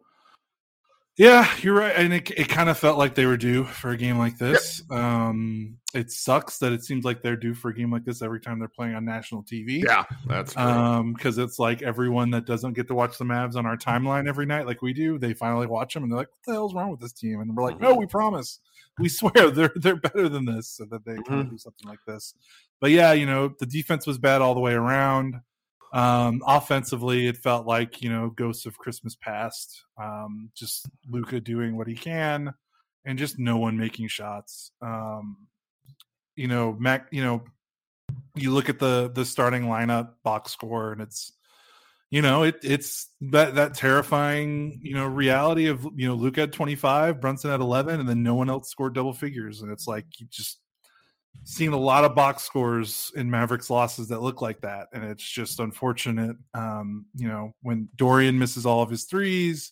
yeah, 1.16 1.48
you're 1.62 1.76
right. 1.76 1.94
And 1.96 2.12
it, 2.12 2.32
it 2.32 2.50
kind 2.50 2.70
of 2.70 2.78
felt 2.78 2.98
like 2.98 3.14
they 3.14 3.28
were 3.28 3.38
due 3.38 3.66
for 3.66 3.92
a 3.92 3.98
game 3.98 4.18
like 4.18 4.38
this. 4.40 4.82
Yep. 4.90 5.00
Um, 5.00 5.78
it 5.94 6.10
sucks 6.10 6.58
that 6.58 6.74
it 6.74 6.84
seems 6.84 7.06
like 7.06 7.22
they're 7.22 7.36
due 7.36 7.54
for 7.54 7.70
a 7.70 7.74
game 7.74 7.92
like 7.92 8.04
this 8.04 8.24
every 8.24 8.40
time 8.40 8.58
they're 8.58 8.68
playing 8.68 8.96
on 8.96 9.06
national 9.06 9.44
TV. 9.44 9.84
Yeah, 9.84 10.06
that's 10.26 10.58
um 10.58 11.14
because 11.14 11.38
it's 11.38 11.60
like 11.60 11.84
everyone 11.84 12.32
that 12.32 12.46
doesn't 12.46 12.74
get 12.74 12.88
to 12.88 12.96
watch 12.96 13.20
the 13.20 13.26
Mavs 13.26 13.56
on 13.56 13.68
our 13.68 13.78
timeline 13.78 14.28
every 14.28 14.48
night, 14.48 14.66
like 14.66 14.82
we 14.82 14.92
do, 14.92 15.20
they 15.20 15.34
finally 15.34 15.68
watch 15.68 15.94
them 15.94 16.02
and 16.02 16.12
they're 16.12 16.18
like, 16.20 16.30
"What 16.30 16.46
the 16.48 16.54
hell's 16.54 16.74
wrong 16.74 16.90
with 16.90 17.00
this 17.00 17.14
team?" 17.14 17.42
And 17.42 17.56
we're 17.56 17.64
like, 17.64 17.80
"No, 17.80 17.92
mm-hmm. 17.92 18.00
we 18.00 18.06
promise, 18.08 18.60
we 18.98 19.08
swear 19.10 19.52
they're 19.52 19.74
they're 19.76 19.98
better 19.98 20.28
than 20.28 20.46
this," 20.46 20.70
so 20.70 20.86
that 20.86 21.06
they 21.06 21.14
mm-hmm. 21.14 21.52
do 21.52 21.58
something 21.60 21.88
like 21.88 22.04
this. 22.08 22.34
But 22.82 22.90
yeah, 22.90 23.14
you 23.14 23.28
know, 23.28 23.54
the 23.60 23.68
defense 23.68 24.08
was 24.08 24.18
bad 24.18 24.42
all 24.42 24.56
the 24.56 24.62
way 24.62 24.74
around. 24.74 25.36
Um, 25.94 26.42
offensively, 26.48 27.28
it 27.28 27.38
felt 27.38 27.68
like 27.68 28.02
you 28.02 28.10
know 28.10 28.32
ghosts 28.32 28.66
of 28.66 28.78
Christmas 28.78 29.16
past. 29.16 29.84
Um, 30.02 30.50
just 30.56 30.90
Luka 31.08 31.40
doing 31.40 31.78
what 31.78 31.88
he 31.88 31.94
can, 31.94 32.52
and 33.06 33.20
just 33.20 33.38
no 33.38 33.58
one 33.58 33.78
making 33.78 34.08
shots. 34.08 34.72
Um, 34.82 35.48
you 36.36 36.48
know, 36.48 36.76
Mac. 36.80 37.08
You 37.12 37.24
know, 37.24 37.44
you 38.36 38.52
look 38.52 38.70
at 38.70 38.80
the 38.80 39.12
the 39.14 39.24
starting 39.24 39.66
lineup 39.66 40.14
box 40.24 40.52
score, 40.52 40.94
and 40.94 41.02
it's 41.02 41.32
you 42.10 42.24
know 42.24 42.42
it 42.42 42.56
it's 42.64 43.10
that 43.22 43.54
that 43.54 43.76
terrifying 43.76 44.80
you 44.82 44.96
know 44.96 45.06
reality 45.06 45.68
of 45.68 45.88
you 45.96 46.08
know 46.08 46.16
Luka 46.16 46.42
at 46.42 46.52
twenty 46.54 46.76
five, 46.76 47.22
Brunson 47.22 47.52
at 47.52 47.60
eleven, 47.60 48.00
and 48.00 48.10
then 48.10 48.24
no 48.24 48.34
one 48.34 48.50
else 48.50 48.68
scored 48.68 48.96
double 48.96 49.14
figures, 49.14 49.62
and 49.62 49.72
it's 49.72 49.86
like 49.86 50.06
you 50.18 50.26
just 50.32 50.60
seen 51.44 51.74
a 51.74 51.78
lot 51.78 52.06
of 52.06 52.16
box 52.16 52.44
scores 52.44 53.12
in 53.16 53.30
Mavericks 53.30 53.70
losses 53.70 54.08
that 54.10 54.22
look 54.22 54.42
like 54.42 54.62
that, 54.62 54.88
and 54.94 55.04
it's 55.04 55.24
just 55.24 55.60
unfortunate. 55.60 56.38
Um, 56.54 57.06
you 57.16 57.28
know, 57.28 57.54
when 57.62 57.90
Dorian 57.96 58.40
misses 58.40 58.66
all 58.66 58.82
of 58.82 58.90
his 58.90 59.06
threes, 59.06 59.72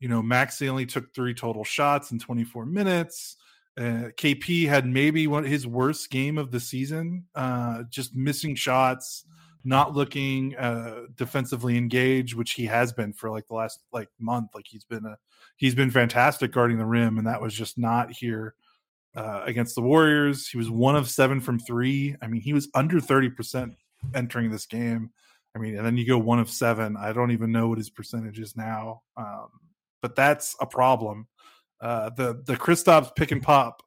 you 0.00 0.08
know, 0.08 0.22
Maxi 0.22 0.68
only 0.68 0.86
took 0.86 1.14
three 1.14 1.34
total 1.34 1.64
shots 1.64 2.10
in 2.10 2.18
24 2.18 2.66
minutes. 2.66 3.36
Uh, 3.78 4.10
KP 4.16 4.66
had 4.66 4.86
maybe 4.86 5.26
one 5.26 5.44
his 5.44 5.66
worst 5.66 6.10
game 6.10 6.38
of 6.38 6.50
the 6.50 6.60
season, 6.60 7.24
uh, 7.34 7.82
just 7.90 8.14
missing 8.14 8.54
shots, 8.54 9.24
not 9.64 9.94
looking 9.94 10.56
uh, 10.56 11.02
defensively 11.14 11.76
engaged, 11.76 12.34
which 12.34 12.52
he 12.52 12.64
has 12.64 12.92
been 12.92 13.12
for 13.12 13.30
like 13.30 13.46
the 13.48 13.54
last 13.54 13.80
like 13.92 14.08
month. 14.18 14.50
Like 14.54 14.66
he's 14.66 14.84
been 14.84 15.04
a 15.04 15.18
he's 15.56 15.74
been 15.74 15.90
fantastic 15.90 16.52
guarding 16.52 16.78
the 16.78 16.86
rim, 16.86 17.18
and 17.18 17.26
that 17.26 17.42
was 17.42 17.54
just 17.54 17.76
not 17.76 18.12
here 18.12 18.54
uh, 19.16 19.42
against 19.44 19.74
the 19.74 19.82
Warriors. 19.82 20.46
He 20.46 20.58
was 20.58 20.70
one 20.70 20.94
of 20.94 21.08
seven 21.08 21.40
from 21.40 21.58
three. 21.58 22.14
I 22.22 22.28
mean, 22.28 22.42
he 22.42 22.52
was 22.52 22.68
under 22.74 23.00
30% 23.00 23.74
entering 24.14 24.50
this 24.50 24.66
game. 24.66 25.10
I 25.54 25.58
mean, 25.58 25.76
and 25.76 25.86
then 25.86 25.96
you 25.96 26.06
go 26.06 26.18
one 26.18 26.38
of 26.38 26.50
seven. 26.50 26.96
I 26.96 27.12
don't 27.12 27.30
even 27.30 27.50
know 27.50 27.68
what 27.68 27.78
his 27.78 27.90
percentage 27.90 28.38
is 28.38 28.56
now. 28.56 29.02
Um, 29.16 29.48
but 30.02 30.14
that's 30.14 30.54
a 30.60 30.66
problem. 30.66 31.26
Uh, 31.80 32.10
the 32.10 32.42
the 32.46 32.56
Kristaps 32.56 33.14
pick 33.16 33.32
and 33.32 33.42
pop 33.42 33.82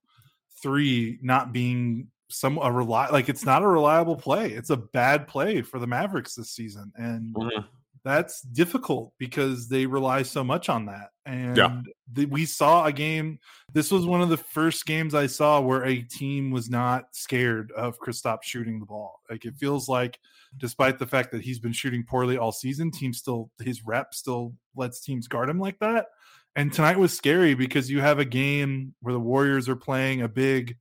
three 0.61 1.19
not 1.21 1.53
being 1.53 2.07
some 2.29 2.59
a 2.61 2.71
rely 2.71 3.09
like 3.09 3.29
it's 3.29 3.45
not 3.45 3.61
a 3.61 3.67
reliable 3.67 4.15
play. 4.15 4.51
It's 4.51 4.71
a 4.71 4.77
bad 4.77 5.27
play 5.27 5.61
for 5.61 5.79
the 5.79 5.87
Mavericks 5.87 6.35
this 6.35 6.51
season, 6.51 6.91
and 6.95 7.33
mm-hmm 7.35 7.61
that's 8.03 8.41
difficult 8.41 9.13
because 9.17 9.67
they 9.67 9.85
rely 9.85 10.23
so 10.23 10.43
much 10.43 10.69
on 10.69 10.85
that. 10.85 11.09
And 11.25 11.57
yeah. 11.57 11.81
the, 12.11 12.25
we 12.25 12.45
saw 12.45 12.85
a 12.85 12.91
game. 12.91 13.39
This 13.73 13.91
was 13.91 14.05
one 14.05 14.21
of 14.21 14.29
the 14.29 14.37
first 14.37 14.85
games 14.85 15.13
I 15.13 15.27
saw 15.27 15.61
where 15.61 15.85
a 15.85 16.01
team 16.01 16.51
was 16.51 16.69
not 16.69 17.05
scared 17.11 17.71
of 17.73 17.99
Kristaps 17.99 18.43
shooting 18.43 18.79
the 18.79 18.85
ball. 18.85 19.19
Like 19.29 19.45
it 19.45 19.55
feels 19.55 19.87
like, 19.87 20.19
despite 20.57 20.97
the 20.97 21.05
fact 21.05 21.31
that 21.31 21.41
he's 21.41 21.59
been 21.59 21.73
shooting 21.73 22.03
poorly 22.03 22.37
all 22.37 22.51
season, 22.51 22.91
team 22.91 23.13
still 23.13 23.51
his 23.61 23.85
rep 23.85 24.13
still 24.13 24.53
lets 24.75 25.01
teams 25.01 25.27
guard 25.27 25.49
him 25.49 25.59
like 25.59 25.77
that. 25.79 26.07
And 26.55 26.73
tonight 26.73 26.97
was 26.97 27.15
scary 27.15 27.53
because 27.53 27.91
you 27.91 28.01
have 28.01 28.19
a 28.19 28.25
game 28.25 28.95
where 29.01 29.13
the 29.13 29.19
Warriors 29.19 29.69
are 29.69 29.75
playing 29.75 30.23
a 30.23 30.27
big, 30.27 30.75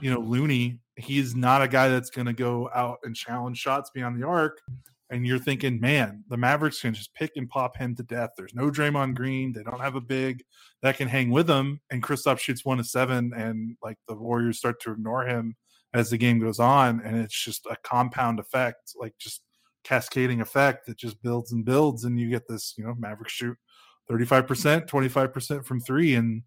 you 0.00 0.10
know, 0.10 0.20
Looney. 0.20 0.80
He's 0.96 1.34
not 1.34 1.62
a 1.62 1.68
guy 1.68 1.88
that's 1.88 2.10
going 2.10 2.26
to 2.26 2.32
go 2.32 2.70
out 2.74 2.98
and 3.04 3.16
challenge 3.16 3.58
shots 3.58 3.90
beyond 3.92 4.20
the 4.20 4.26
arc 4.26 4.60
and 5.10 5.26
you're 5.26 5.38
thinking, 5.38 5.80
man, 5.80 6.24
the 6.28 6.36
Mavericks 6.36 6.80
can 6.80 6.94
just 6.94 7.14
pick 7.14 7.32
and 7.36 7.48
pop 7.48 7.76
him 7.76 7.94
to 7.96 8.02
death. 8.02 8.30
There's 8.36 8.54
no 8.54 8.70
Draymond 8.70 9.14
Green. 9.14 9.52
They 9.52 9.62
don't 9.62 9.80
have 9.80 9.96
a 9.96 10.00
big 10.00 10.42
that 10.82 10.96
can 10.96 11.08
hang 11.08 11.30
with 11.30 11.48
him. 11.48 11.80
And 11.90 12.02
Kristaps 12.02 12.40
shoots 12.40 12.64
one 12.64 12.78
to 12.78 12.84
seven, 12.84 13.32
and 13.36 13.76
like 13.82 13.98
the 14.08 14.16
Warriors 14.16 14.58
start 14.58 14.80
to 14.82 14.92
ignore 14.92 15.26
him 15.26 15.56
as 15.92 16.10
the 16.10 16.18
game 16.18 16.40
goes 16.40 16.58
on, 16.58 17.00
and 17.04 17.16
it's 17.16 17.40
just 17.40 17.66
a 17.66 17.76
compound 17.84 18.40
effect, 18.40 18.94
like 18.96 19.14
just 19.18 19.42
cascading 19.84 20.40
effect 20.40 20.86
that 20.86 20.98
just 20.98 21.22
builds 21.22 21.52
and 21.52 21.64
builds, 21.64 22.04
and 22.04 22.18
you 22.18 22.28
get 22.28 22.48
this, 22.48 22.74
you 22.76 22.84
know, 22.84 22.94
Mavericks 22.98 23.32
shoot 23.32 23.56
35%, 24.10 24.86
25% 24.86 25.64
from 25.64 25.80
three, 25.80 26.14
and 26.14 26.42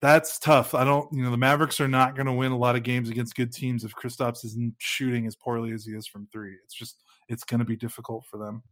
that's 0.00 0.38
tough. 0.38 0.74
I 0.74 0.84
don't, 0.84 1.08
you 1.12 1.22
know, 1.22 1.30
the 1.30 1.36
Mavericks 1.36 1.80
are 1.80 1.88
not 1.88 2.16
going 2.16 2.26
to 2.26 2.32
win 2.32 2.52
a 2.52 2.58
lot 2.58 2.76
of 2.76 2.82
games 2.82 3.10
against 3.10 3.36
good 3.36 3.52
teams 3.52 3.84
if 3.84 3.94
Kristaps 3.94 4.44
isn't 4.44 4.74
shooting 4.78 5.26
as 5.26 5.36
poorly 5.36 5.72
as 5.72 5.84
he 5.84 5.92
is 5.92 6.06
from 6.06 6.28
three. 6.32 6.54
It's 6.64 6.74
just 6.74 7.02
it's 7.28 7.44
going 7.44 7.60
to 7.60 7.66
be 7.66 7.76
difficult 7.76 8.24
for 8.30 8.38
them. 8.38 8.62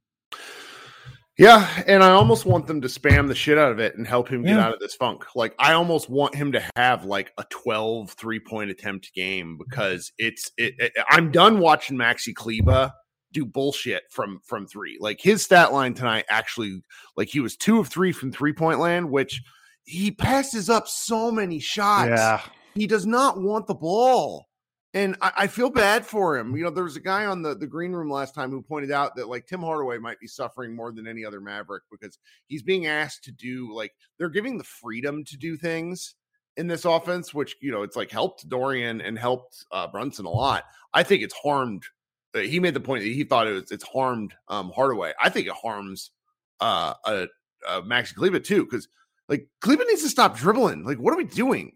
Yeah, 1.36 1.82
and 1.88 2.04
I 2.04 2.10
almost 2.10 2.46
want 2.46 2.68
them 2.68 2.80
to 2.82 2.88
spam 2.88 3.26
the 3.26 3.34
shit 3.34 3.58
out 3.58 3.72
of 3.72 3.80
it 3.80 3.96
and 3.96 4.06
help 4.06 4.28
him 4.28 4.42
get 4.42 4.50
yeah. 4.50 4.66
out 4.66 4.72
of 4.72 4.78
this 4.78 4.94
funk. 4.94 5.24
Like 5.34 5.52
I 5.58 5.72
almost 5.72 6.08
want 6.08 6.34
him 6.34 6.52
to 6.52 6.62
have 6.76 7.04
like 7.04 7.32
a 7.38 7.44
12 7.50 8.12
three-point 8.12 8.70
attempt 8.70 9.12
game 9.14 9.58
because 9.58 10.12
it's 10.16 10.52
it, 10.56 10.74
it 10.78 10.92
I'm 11.10 11.32
done 11.32 11.58
watching 11.58 11.96
Maxi 11.96 12.32
Kleber 12.32 12.92
do 13.32 13.44
bullshit 13.44 14.04
from 14.10 14.40
from 14.44 14.68
3. 14.68 14.98
Like 15.00 15.20
his 15.20 15.42
stat 15.42 15.72
line 15.72 15.94
tonight 15.94 16.24
actually 16.30 16.82
like 17.16 17.28
he 17.28 17.40
was 17.40 17.56
2 17.56 17.80
of 17.80 17.88
3 17.88 18.12
from 18.12 18.30
three-point 18.30 18.78
land 18.78 19.10
which 19.10 19.42
he 19.82 20.12
passes 20.12 20.70
up 20.70 20.86
so 20.86 21.32
many 21.32 21.58
shots. 21.58 22.10
Yeah. 22.10 22.42
He 22.76 22.86
does 22.86 23.06
not 23.06 23.40
want 23.40 23.66
the 23.66 23.74
ball. 23.74 24.46
And 24.94 25.16
I, 25.20 25.32
I, 25.36 25.46
feel 25.48 25.70
bad 25.70 26.06
for 26.06 26.38
him. 26.38 26.56
You 26.56 26.62
know, 26.62 26.70
there 26.70 26.84
was 26.84 26.94
a 26.94 27.00
guy 27.00 27.26
on 27.26 27.42
the, 27.42 27.56
the 27.56 27.66
green 27.66 27.92
room 27.92 28.08
last 28.08 28.32
time 28.32 28.50
who 28.50 28.62
pointed 28.62 28.92
out 28.92 29.16
that 29.16 29.28
like 29.28 29.44
Tim 29.46 29.60
Hardaway 29.60 29.98
might 29.98 30.20
be 30.20 30.28
suffering 30.28 30.74
more 30.74 30.92
than 30.92 31.08
any 31.08 31.24
other 31.24 31.40
Maverick 31.40 31.82
because 31.90 32.16
he's 32.46 32.62
being 32.62 32.86
asked 32.86 33.24
to 33.24 33.32
do 33.32 33.74
like 33.74 33.92
they're 34.18 34.28
giving 34.28 34.56
the 34.56 34.64
freedom 34.64 35.24
to 35.24 35.36
do 35.36 35.56
things 35.56 36.14
in 36.56 36.68
this 36.68 36.84
offense, 36.84 37.34
which 37.34 37.56
you 37.60 37.72
know 37.72 37.82
it's 37.82 37.96
like 37.96 38.10
helped 38.10 38.48
Dorian 38.48 39.00
and 39.00 39.18
helped 39.18 39.66
uh, 39.72 39.88
Brunson 39.88 40.26
a 40.26 40.30
lot. 40.30 40.64
I 40.92 41.02
think 41.02 41.22
it's 41.22 41.34
harmed. 41.34 41.84
Uh, 42.32 42.40
he 42.40 42.60
made 42.60 42.74
the 42.74 42.80
point 42.80 43.02
that 43.02 43.08
he 43.08 43.24
thought 43.24 43.48
it 43.48 43.52
was 43.52 43.72
it's 43.72 43.84
harmed 43.84 44.32
um, 44.48 44.70
Hardaway. 44.74 45.12
I 45.20 45.28
think 45.28 45.48
it 45.48 45.54
harms 45.54 46.12
uh, 46.60 46.94
uh, 47.04 47.26
uh 47.68 47.80
Max 47.84 48.12
Kleber 48.12 48.38
too 48.38 48.64
because 48.64 48.88
like 49.28 49.48
Kleber 49.60 49.84
needs 49.88 50.02
to 50.02 50.08
stop 50.08 50.36
dribbling. 50.36 50.84
Like, 50.84 50.98
what 50.98 51.12
are 51.12 51.16
we 51.18 51.24
doing? 51.24 51.72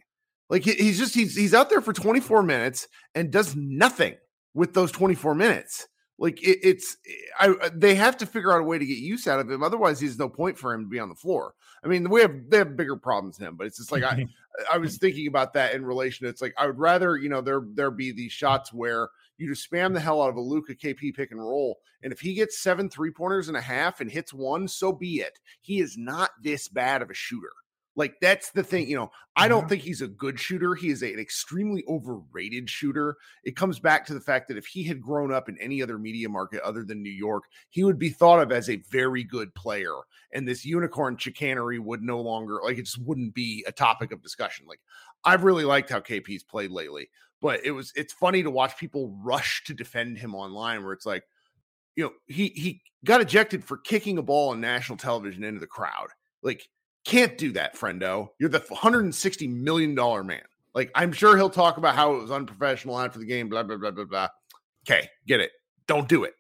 Like 0.51 0.65
he's 0.65 0.99
just 0.99 1.15
he's 1.15 1.37
he's 1.37 1.55
out 1.55 1.69
there 1.69 1.83
for 1.83 1.93
24 1.93 2.43
minutes 2.43 2.89
and 3.15 3.31
does 3.31 3.55
nothing 3.55 4.17
with 4.55 4.75
those 4.75 4.91
24 4.93 5.35
minutes. 5.35 5.87
Like 6.19 6.43
it, 6.43 6.59
it's 6.63 6.97
I 7.39 7.55
they 7.73 7.95
have 7.95 8.17
to 8.19 8.27
figure 8.27 8.53
out 8.53 8.61
a 8.61 8.65
way 8.65 8.79
to 8.79 8.87
get 8.87 8.99
use 8.99 9.29
out 9.29 9.39
of 9.39 9.49
him. 9.49 9.63
Otherwise, 9.63 10.01
there's 10.01 10.19
no 10.19 10.29
point 10.29 10.59
for 10.59 10.75
him 10.75 10.83
to 10.83 10.89
be 10.89 10.99
on 10.99 11.09
the 11.09 11.15
floor. 11.15 11.55
I 11.85 11.87
mean, 11.87 12.11
we 12.11 12.21
have 12.23 12.35
they 12.49 12.59
have 12.59 12.77
bigger 12.77 12.97
problems 12.97 13.37
than 13.37 13.49
him, 13.49 13.57
but 13.57 13.69
it's 13.69 13.77
just 13.79 13.93
like 13.93 14.03
I 14.03 14.27
I 14.73 14.79
was 14.79 14.99
thinking 14.99 15.29
about 15.29 15.53
that 15.53 15.75
in 15.75 15.85
relation. 15.85 16.25
To, 16.25 16.31
it's 16.31 16.43
like 16.43 16.55
I 16.59 16.67
would 16.67 16.79
rather 16.79 17.17
you 17.17 17.29
know 17.29 17.41
there 17.41 17.63
there 17.75 17.93
be 17.93 18.11
these 18.11 18.33
shots 18.33 18.73
where 18.73 19.09
you 19.37 19.49
just 19.49 19.71
spam 19.71 19.95
the 19.95 20.01
hell 20.01 20.21
out 20.21 20.31
of 20.31 20.37
a 20.37 20.41
Luka 20.41 20.75
KP 20.75 21.15
pick 21.15 21.31
and 21.31 21.41
roll, 21.41 21.79
and 22.03 22.13
if 22.13 22.19
he 22.19 22.35
gets 22.35 22.61
seven 22.61 22.91
three 22.91 23.13
pointers 23.13 23.47
and 23.47 23.57
a 23.57 23.61
half 23.61 24.01
and 24.01 24.11
hits 24.11 24.35
one, 24.35 24.67
so 24.67 24.93
be 24.93 25.21
it. 25.21 25.39
He 25.61 25.79
is 25.79 25.97
not 25.97 26.31
this 26.43 26.67
bad 26.67 27.01
of 27.01 27.11
a 27.11 27.15
shooter. 27.15 27.53
Like 27.99 28.17
that's 28.23 28.53
the 28.53 28.63
thing, 28.63 28.89
you 28.89 28.97
know. 28.97 29.11
I 29.37 29.49
don't 29.49 29.67
Mhm. 29.67 29.69
think 29.69 29.83
he's 29.83 30.03
a 30.03 30.09
good 30.09 30.41
shooter. 30.41 30.75
He 30.75 30.89
is 30.89 31.03
a- 31.03 31.13
an 31.13 31.19
extremely 31.19 31.85
overrated 31.89 32.71
shooter. 32.71 33.17
It 33.45 33.57
comes 33.57 33.81
back 33.81 34.07
to 34.07 34.15
the 34.15 34.21
fact 34.21 34.49
that 34.49 34.57
if 34.57 34.67
he 34.67 34.85
had 34.85 35.03
grown 35.03 35.33
up 35.33 35.49
in 35.49 35.59
any 35.59 35.83
other 35.83 35.99
media 35.99 36.29
market 36.29 36.63
other 36.63 36.85
than 36.85 37.03
New 37.03 37.11
York, 37.11 37.45
he 37.71 37.85
would 37.85 37.99
be 37.99 38.11
thought 38.11 38.41
of 38.41 38.53
as 38.53 38.71
a 38.71 38.77
very 38.91 39.25
good 39.25 39.55
player. 39.55 39.95
And 40.33 40.49
this 40.49 40.65
unicorn 40.65 41.17
chicanery 41.19 41.79
would 41.81 42.03
no 42.03 42.21
longer 42.21 42.61
like 42.65 42.79
it 42.79 42.83
just 42.85 43.03
wouldn't 43.03 43.35
be 43.35 43.65
a 43.67 43.73
topic 43.73 44.13
of 44.13 44.23
discussion. 44.23 44.67
Like 44.67 44.81
I've 45.25 45.45
really 45.45 45.65
liked 45.65 45.91
how 45.91 46.01
KP's 46.01 46.45
played 46.45 46.71
lately, 46.71 47.11
but 47.41 47.65
it 47.65 47.73
was 47.73 47.93
it's 47.97 48.13
funny 48.13 48.43
to 48.45 48.51
watch 48.51 48.79
people 48.79 49.11
rush 49.23 49.65
to 49.65 49.75
defend 49.75 50.19
him 50.19 50.35
online 50.35 50.85
where 50.85 50.93
it's 50.95 51.07
like, 51.07 51.25
you 51.97 52.05
know, 52.05 52.13
he 52.27 52.49
he 52.49 52.83
got 53.05 53.21
ejected 53.21 53.65
for 53.65 53.77
kicking 53.79 54.19
a 54.19 54.23
ball 54.23 54.51
on 54.51 54.61
national 54.61 54.99
television 54.99 55.45
into 55.45 55.61
the 55.61 55.67
crowd. 55.67 56.09
Like 56.43 56.69
can't 57.09 57.39
do 57.39 57.53
that, 57.53 57.75
friendo. 57.75 58.29
You're 58.39 58.51
the 58.51 58.61
160 58.69 59.49
million 59.49 59.95
dollar 59.95 60.23
man. 60.23 60.43
Like 60.75 60.91
I'm 60.95 61.13
sure 61.13 61.37
he'll 61.37 61.51
talk 61.51 61.79
about 61.79 61.95
how 61.97 62.15
it 62.15 62.21
was 62.23 62.31
unprofessional 62.31 63.01
after 63.01 63.19
the 63.19 63.25
game. 63.25 63.49
Blah 63.49 63.63
blah 63.65 63.79
blah 63.79 63.91
blah 63.91 64.05
blah. 64.05 64.29
Okay, 64.87 65.09
get 65.27 65.41
it. 65.41 65.53
Don't 65.87 66.09
do 66.09 66.25
it. 66.25 66.35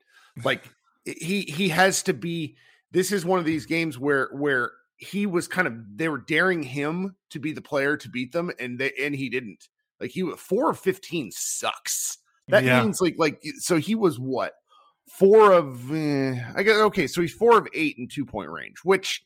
Like 0.44 0.64
he 1.04 1.42
he 1.42 1.70
has 1.70 2.02
to 2.04 2.12
be. 2.14 2.56
This 2.92 3.12
is 3.12 3.24
one 3.24 3.38
of 3.38 3.44
these 3.44 3.66
games 3.66 3.98
where 3.98 4.28
where 4.32 4.72
he 4.98 5.26
was 5.26 5.48
kind 5.48 5.66
of 5.66 5.74
they 5.96 6.08
were 6.08 6.18
daring 6.18 6.62
him 6.62 7.16
to 7.30 7.38
be 7.38 7.52
the 7.52 7.62
player 7.62 7.96
to 7.96 8.08
beat 8.08 8.32
them, 8.32 8.50
and 8.60 8.78
they 8.78 8.92
and 9.00 9.14
he 9.14 9.28
didn't. 9.30 9.68
Like 10.00 10.10
he 10.10 10.22
was 10.22 10.38
four 10.38 10.70
of 10.70 10.78
15 10.78 11.30
sucks. 11.32 12.18
That 12.48 12.62
Yeah. 12.64 12.82
means 12.82 13.00
like 13.00 13.16
like 13.18 13.42
so 13.58 13.76
he 13.78 13.94
was 13.94 14.18
what 14.18 14.52
four 15.08 15.52
of 15.52 15.90
eh, 15.92 16.40
I 16.54 16.62
guess 16.62 16.76
okay. 16.76 17.06
So 17.06 17.22
he's 17.22 17.32
four 17.32 17.58
of 17.58 17.66
eight 17.74 17.96
in 17.98 18.06
two 18.08 18.24
point 18.26 18.50
range, 18.50 18.76
which 18.84 19.24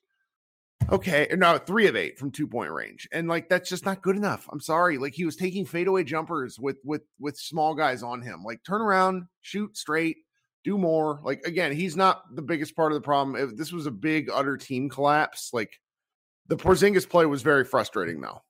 Okay, 0.91 1.29
no, 1.37 1.59
three 1.59 1.87
of 1.87 1.97
eight 1.97 2.19
from 2.19 2.31
two 2.31 2.47
point 2.47 2.71
range, 2.71 3.09
and 3.13 3.29
like 3.29 3.49
that's 3.49 3.69
just 3.69 3.85
not 3.85 4.03
good 4.03 4.17
enough. 4.17 4.49
I'm 4.51 4.61
sorry. 4.61 4.99
Like 4.99 5.15
he 5.15 5.25
was 5.25 5.37
taking 5.37 5.65
fadeaway 5.65 6.05
jumpers 6.05 6.59
with 6.59 6.79
with 6.85 7.03
with 7.19 7.37
small 7.37 7.75
guys 7.75 8.03
on 8.03 8.23
him. 8.23 8.43
Like 8.45 8.63
turn 8.65 8.81
around, 8.81 9.25
shoot 9.41 9.77
straight, 9.77 10.19
do 10.65 10.79
more. 10.79 11.21
Like 11.25 11.43
again, 11.45 11.73
he's 11.73 11.97
not 11.97 12.23
the 12.35 12.43
biggest 12.43 12.77
part 12.77 12.93
of 12.93 12.97
the 12.97 13.05
problem. 13.05 13.37
If 13.37 13.57
this 13.57 13.73
was 13.73 13.87
a 13.87 13.91
big 13.91 14.31
utter 14.31 14.57
team 14.57 14.89
collapse, 14.89 15.51
like 15.53 15.81
the 16.49 16.57
Porzingis 16.57 17.09
play 17.09 17.27
was 17.27 17.43
very 17.43 17.65
frustrating 17.65 18.21
though. 18.21 18.43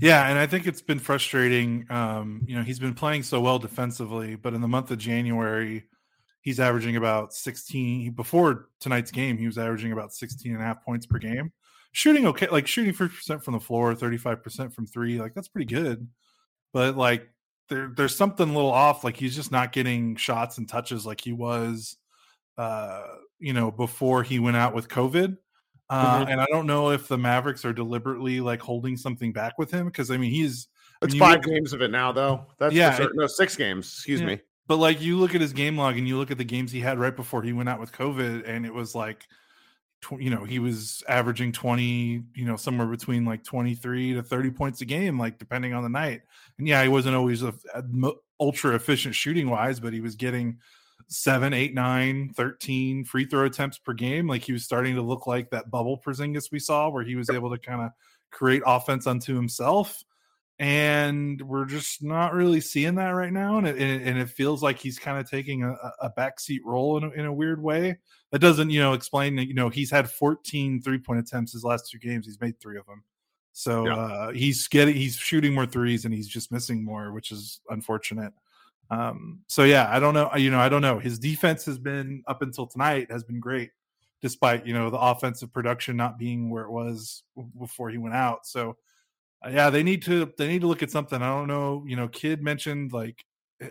Yeah, 0.00 0.28
and 0.28 0.38
I 0.38 0.46
think 0.46 0.66
it's 0.66 0.82
been 0.82 1.00
frustrating. 1.00 1.86
Um, 1.90 2.44
you 2.46 2.54
know, 2.54 2.62
he's 2.62 2.78
been 2.78 2.94
playing 2.94 3.24
so 3.24 3.40
well 3.40 3.58
defensively, 3.58 4.36
but 4.36 4.54
in 4.54 4.60
the 4.60 4.68
month 4.68 4.92
of 4.92 4.98
January, 4.98 5.84
he's 6.40 6.60
averaging 6.60 6.96
about 6.96 7.32
16. 7.34 8.12
Before 8.12 8.68
tonight's 8.80 9.10
game, 9.10 9.38
he 9.38 9.46
was 9.46 9.58
averaging 9.58 9.92
about 9.92 10.12
16 10.12 10.52
and 10.52 10.60
a 10.60 10.64
half 10.64 10.84
points 10.84 11.06
per 11.06 11.18
game. 11.18 11.52
Shooting 11.92 12.26
okay, 12.26 12.48
like 12.48 12.66
shooting 12.66 12.92
50% 12.92 13.42
from 13.42 13.54
the 13.54 13.60
floor, 13.60 13.94
35% 13.94 14.72
from 14.74 14.86
three. 14.86 15.20
Like 15.20 15.34
that's 15.34 15.48
pretty 15.48 15.72
good. 15.72 16.08
But 16.72 16.96
like 16.96 17.28
there, 17.68 17.90
there's 17.94 18.14
something 18.16 18.48
a 18.48 18.52
little 18.52 18.70
off. 18.70 19.04
Like 19.04 19.16
he's 19.16 19.34
just 19.34 19.50
not 19.50 19.72
getting 19.72 20.16
shots 20.16 20.58
and 20.58 20.68
touches 20.68 21.06
like 21.06 21.20
he 21.20 21.32
was, 21.32 21.96
uh, 22.56 23.02
you 23.38 23.52
know, 23.52 23.70
before 23.70 24.22
he 24.22 24.38
went 24.38 24.56
out 24.56 24.74
with 24.74 24.88
COVID. 24.88 25.38
Uh, 25.90 26.24
Mhm. 26.24 26.32
And 26.32 26.40
I 26.40 26.46
don't 26.50 26.66
know 26.66 26.90
if 26.90 27.08
the 27.08 27.16
Mavericks 27.16 27.64
are 27.64 27.72
deliberately 27.72 28.40
like 28.40 28.60
holding 28.60 28.96
something 28.96 29.32
back 29.32 29.56
with 29.58 29.70
him 29.70 29.86
because 29.86 30.10
I 30.10 30.18
mean 30.18 30.30
he's 30.30 30.68
It's 31.00 31.14
five 31.14 31.42
games 31.42 31.72
of 31.72 31.80
it 31.80 31.90
now 31.90 32.12
though. 32.12 32.46
That's 32.58 32.74
Yeah, 32.74 33.06
no 33.14 33.26
six 33.26 33.56
games. 33.56 33.86
Excuse 33.86 34.20
Yeah. 34.20 34.26
me. 34.26 34.40
But 34.68 34.76
like 34.76 35.00
you 35.00 35.16
look 35.18 35.34
at 35.34 35.40
his 35.40 35.52
game 35.52 35.76
log 35.76 35.96
and 35.96 36.06
you 36.06 36.16
look 36.16 36.30
at 36.30 36.38
the 36.38 36.44
games 36.44 36.70
he 36.70 36.80
had 36.80 36.98
right 36.98 37.16
before 37.16 37.42
he 37.42 37.52
went 37.52 37.68
out 37.68 37.80
with 37.80 37.90
COVID 37.90 38.48
and 38.48 38.64
it 38.64 38.72
was 38.72 38.94
like 38.94 39.26
tw- 40.02 40.20
you 40.20 40.30
know 40.30 40.44
he 40.44 40.60
was 40.60 41.02
averaging 41.08 41.50
20 41.50 42.22
you 42.34 42.44
know 42.44 42.56
somewhere 42.56 42.86
between 42.86 43.24
like 43.24 43.42
23 43.42 44.14
to 44.14 44.22
30 44.22 44.50
points 44.50 44.80
a 44.82 44.84
game 44.84 45.18
like 45.18 45.38
depending 45.38 45.72
on 45.72 45.82
the 45.82 45.88
night. 45.88 46.20
And 46.58 46.68
yeah 46.68 46.82
he 46.82 46.88
wasn't 46.88 47.16
always 47.16 47.42
a, 47.42 47.54
a 47.74 47.82
ultra 48.38 48.76
efficient 48.76 49.14
shooting 49.16 49.50
wise 49.50 49.80
but 49.80 49.92
he 49.92 50.00
was 50.00 50.14
getting 50.14 50.58
7 51.08 51.54
8 51.54 51.74
9 51.74 52.32
13 52.36 53.04
free 53.04 53.24
throw 53.24 53.46
attempts 53.46 53.78
per 53.78 53.94
game. 53.94 54.28
Like 54.28 54.42
he 54.42 54.52
was 54.52 54.64
starting 54.64 54.94
to 54.96 55.02
look 55.02 55.26
like 55.26 55.50
that 55.50 55.70
bubble 55.70 55.98
Porzingis 55.98 56.52
we 56.52 56.58
saw 56.58 56.90
where 56.90 57.02
he 57.02 57.16
was 57.16 57.30
able 57.30 57.50
to 57.50 57.58
kind 57.58 57.80
of 57.80 57.90
create 58.30 58.62
offense 58.66 59.06
unto 59.06 59.34
himself 59.34 60.04
and 60.60 61.40
we're 61.42 61.64
just 61.66 62.02
not 62.02 62.34
really 62.34 62.60
seeing 62.60 62.96
that 62.96 63.10
right 63.10 63.32
now 63.32 63.58
and 63.58 63.66
it, 63.68 63.78
and 63.78 64.18
it- 64.18 64.28
feels 64.28 64.62
like 64.62 64.78
he's 64.78 64.98
kind 64.98 65.18
of 65.18 65.28
taking 65.30 65.62
a, 65.62 65.74
a 66.02 66.10
backseat 66.10 66.60
role 66.64 66.96
in 66.98 67.04
a, 67.04 67.10
in 67.10 67.26
a 67.26 67.32
weird 67.32 67.62
way. 67.62 67.96
That 68.32 68.40
doesn't 68.40 68.70
you 68.70 68.80
know 68.80 68.92
explain 68.92 69.36
that 69.36 69.46
you 69.46 69.54
know 69.54 69.68
he's 69.68 69.90
had 69.90 70.10
14 70.10 70.82
three 70.82 70.98
point 70.98 71.20
attempts 71.20 71.52
his 71.52 71.64
last 71.64 71.90
two 71.90 71.98
games 71.98 72.26
he's 72.26 72.40
made 72.40 72.60
three 72.60 72.76
of 72.78 72.86
them. 72.86 73.02
So 73.52 73.86
Yeah. 73.86 73.94
uh 73.96 74.30
he's 74.32 74.68
getting 74.68 74.94
he's 74.94 75.16
shooting 75.16 75.54
more 75.54 75.66
threes 75.66 76.04
and 76.04 76.12
he's 76.12 76.28
just 76.28 76.52
missing 76.52 76.84
more 76.84 77.12
which 77.12 77.30
is 77.32 77.60
unfortunate. 77.70 78.32
Um 78.90 79.40
so 79.46 79.64
yeah 79.64 79.88
i 79.90 79.98
don't 80.00 80.14
know 80.14 80.30
you 80.36 80.50
know 80.50 80.60
i 80.60 80.68
don't 80.68 80.82
know. 80.82 80.98
His 80.98 81.18
defense 81.18 81.64
has 81.66 81.78
been 81.78 82.22
up 82.26 82.42
until 82.42 82.66
tonight 82.66 83.10
has 83.10 83.22
been 83.24 83.40
great 83.40 83.70
despite 84.20 84.66
you 84.66 84.74
know 84.74 84.90
the 84.90 84.98
offensive 84.98 85.52
production 85.52 85.96
not 85.96 86.18
being 86.18 86.50
where 86.50 86.64
it 86.64 86.70
was 86.70 87.22
before 87.58 87.88
he 87.90 87.98
went 87.98 88.14
out. 88.14 88.44
So 88.46 88.76
yeah 89.50 89.70
they 89.70 89.82
need 89.82 90.02
to 90.02 90.32
they 90.36 90.48
need 90.48 90.60
to 90.60 90.66
look 90.66 90.82
at 90.82 90.90
something 90.90 91.22
i 91.22 91.28
don't 91.28 91.46
know 91.48 91.84
you 91.86 91.96
know 91.96 92.08
kid 92.08 92.42
mentioned 92.42 92.92
like 92.92 93.24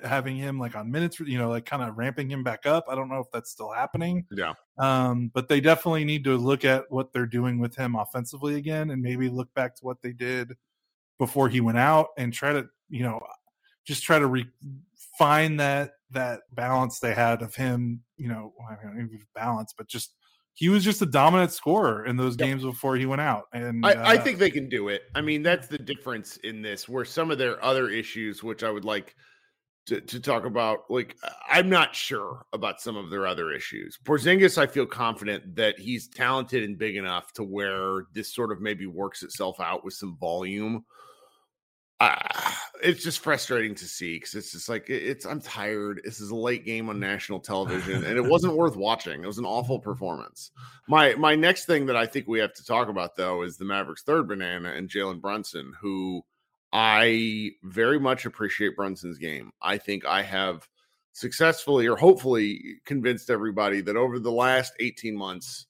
having 0.03 0.36
him 0.36 0.60
like 0.60 0.75
on 0.75 0.91
minutes 0.91 1.19
you 1.21 1.38
know 1.38 1.49
like 1.49 1.65
kind 1.65 1.82
of 1.82 1.97
ramping 1.97 2.30
him 2.30 2.43
back 2.43 2.65
up 2.65 2.86
i 2.89 2.95
don't 2.95 3.10
know 3.10 3.19
if 3.19 3.27
that's 3.32 3.49
still 3.51 3.71
happening 3.71 4.25
Yeah. 4.32 4.53
um 4.77 5.32
but 5.34 5.47
they 5.47 5.62
definitely 5.62 6.03
need 6.03 6.23
to 6.25 6.36
look 6.38 6.65
at 6.65 6.84
what 6.89 7.13
they're 7.13 7.25
doing 7.25 7.60
with 7.60 7.75
him 7.75 7.95
offensively 7.95 8.56
again 8.56 8.89
and 8.91 9.01
maybe 9.01 9.30
look 9.30 9.53
back 9.53 9.75
to 9.75 9.86
what 9.86 10.01
they 10.01 10.12
did 10.12 10.56
before 11.19 11.47
he 11.49 11.62
went 11.62 11.77
out 11.77 12.08
and 12.17 12.34
try 12.34 12.51
to 12.53 12.67
you 12.89 13.03
know 13.03 13.19
just 13.86 14.03
try 14.03 14.19
to 14.19 14.27
re- 14.27 14.51
find 15.17 15.60
that 15.60 15.91
that 16.12 16.41
balance 16.53 16.99
they 16.99 17.13
had 17.13 17.41
of 17.41 17.56
him 17.56 18.01
you 18.17 18.27
know 18.27 18.53
I 18.69 18.75
don't 18.84 18.97
know 18.97 19.08
balance 19.36 19.73
but 19.77 19.88
just 19.88 20.13
he 20.58 20.70
was 20.70 20.84
just 20.84 21.04
a 21.04 21.06
dominant 21.06 21.52
scorer 21.52 22.04
in 22.08 22.17
those 22.17 22.36
Yep. 22.36 22.48
games 22.48 22.63
before 22.63 22.96
he 22.96 23.06
went 23.06 23.22
out 23.22 23.43
and 23.54 23.86
I, 23.86 23.91
I 23.91 24.15
uh, 24.15 24.24
think 24.24 24.39
they 24.39 24.50
can 24.50 24.67
do 24.67 24.88
it. 24.89 25.04
I 25.13 25.22
mean, 25.22 25.43
that's 25.43 25.67
the 25.67 25.78
difference 25.78 26.38
in 26.38 26.63
this, 26.63 26.89
where 26.89 27.06
some 27.06 27.30
of 27.30 27.38
their 27.38 27.63
other 27.63 27.89
issues, 27.89 28.41
which 28.41 28.63
I 28.63 28.72
would 28.72 28.84
like 28.84 29.15
to, 29.86 30.02
to 30.02 30.20
talk 30.20 30.46
about, 30.46 30.80
like 30.89 31.15
I'm 31.48 31.70
not 31.70 31.93
sure 31.93 32.43
about 32.54 32.82
some 32.82 32.98
of 32.98 33.12
their 33.12 33.28
other 33.28 33.52
issues. 33.52 34.00
Porzingis, 34.04 34.58
I 34.58 34.65
feel 34.65 34.88
confident 34.88 35.56
that 35.58 35.78
he's 35.78 36.08
talented 36.08 36.63
and 36.63 36.76
big 36.76 36.96
enough 36.96 37.32
to 37.34 37.43
where 37.43 38.08
this 38.13 38.34
sort 38.34 38.52
of 38.52 38.60
maybe 38.60 38.88
works 38.88 39.22
itself 39.22 39.60
out 39.60 39.86
with 39.86 39.93
some 39.93 40.17
volume. 40.20 40.84
Uh, 42.00 42.16
it's 42.84 43.04
just 43.04 43.20
frustrating 43.20 43.74
to 43.74 43.86
see 43.86 44.18
because 44.18 44.36
it's 44.36 44.52
just 44.52 44.70
like 44.70 44.88
it- 44.90 45.02
it's. 45.04 45.26
I'm 45.26 45.42
tired. 45.42 46.02
This 46.04 46.22
is 46.22 46.30
a 46.30 46.36
late 46.36 46.64
game 46.64 46.90
on 46.90 47.00
national 47.00 47.40
television, 47.40 48.04
and 48.06 48.18
it 48.18 48.26
wasn't 48.30 48.56
worth 48.56 48.76
watching. 48.76 49.24
It 49.24 49.28
was 49.28 49.40
an 49.40 49.46
awful 49.46 49.80
performance. 49.80 50.52
My 50.88 51.16
my 51.16 51.34
next 51.36 51.66
thing 51.66 51.88
that 51.88 51.96
I 51.96 52.06
think 52.06 52.28
we 52.28 52.40
have 52.40 52.54
to 52.54 52.64
talk 52.66 52.88
about 52.90 53.16
though 53.16 53.42
is 53.42 53.58
the 53.58 53.66
Mavericks' 53.66 54.04
third 54.04 54.28
banana 54.28 54.74
and 54.74 54.90
Jalen 54.90 55.22
Brunson, 55.22 55.74
who 55.82 56.22
I 56.72 57.52
very 57.64 58.00
much 58.00 58.26
appreciate 58.26 58.76
Brunson's 58.76 59.18
game. 59.18 59.52
I 59.62 59.80
think 59.80 60.06
I 60.06 60.22
have 60.22 60.68
successfully 61.14 61.88
or 61.88 61.96
hopefully 61.96 62.62
convinced 62.86 63.32
everybody 63.32 63.82
that 63.82 63.96
over 63.96 64.20
the 64.20 64.32
last 64.32 64.74
18 64.80 65.18
months, 65.18 65.66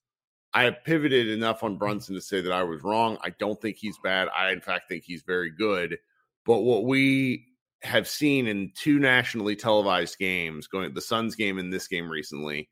I 0.54 0.64
have 0.64 0.84
pivoted 0.84 1.30
enough 1.30 1.64
on 1.64 1.78
Brunson 1.78 2.16
to 2.16 2.22
say 2.22 2.42
that 2.42 2.52
I 2.52 2.64
was 2.64 2.84
wrong. 2.84 3.18
I 3.24 3.30
don't 3.40 3.62
think 3.62 3.78
he's 3.78 3.98
bad. 4.04 4.28
I 4.36 4.52
in 4.52 4.60
fact 4.60 4.90
think 4.90 5.04
he's 5.06 5.22
very 5.22 5.52
good. 5.52 5.98
But 6.48 6.62
what 6.62 6.86
we 6.86 7.46
have 7.84 8.08
seen 8.08 8.48
in 8.48 8.72
two 8.74 8.98
nationally 9.00 9.56
televised 9.56 10.18
games, 10.18 10.66
going 10.66 10.94
the 10.94 11.02
Suns 11.02 11.36
game 11.36 11.60
and 11.60 11.72
this 11.72 11.88
game 11.88 12.10
recently, 12.10 12.70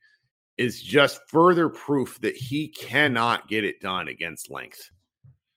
is 0.57 0.81
just 0.81 1.19
further 1.27 1.67
proof 1.67 2.19
that 2.21 2.35
he 2.38 2.69
cannot 2.69 3.49
get 3.49 3.65
it 3.65 3.81
done 3.81 4.07
against 4.07 4.49
length. 4.49 4.89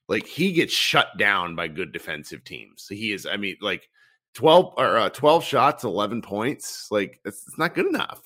Like 0.09 0.27
he 0.27 0.53
gets 0.53 0.73
shut 0.73 1.17
down 1.17 1.55
by 1.55 1.69
good 1.69 1.93
defensive 1.93 2.43
teams. 2.43 2.89
He 2.89 3.13
is, 3.13 3.25
I 3.25 3.37
mean, 3.37 3.57
like 3.61 3.89
12 4.35 4.75
or 4.77 4.97
uh, 4.97 5.09
12 5.11 5.45
shots, 5.45 5.85
11 5.85 6.21
points. 6.21 6.89
Like 6.91 7.21
it's, 7.25 7.47
it's 7.47 7.59
not 7.59 7.75
good 7.75 7.87
enough. 7.87 8.21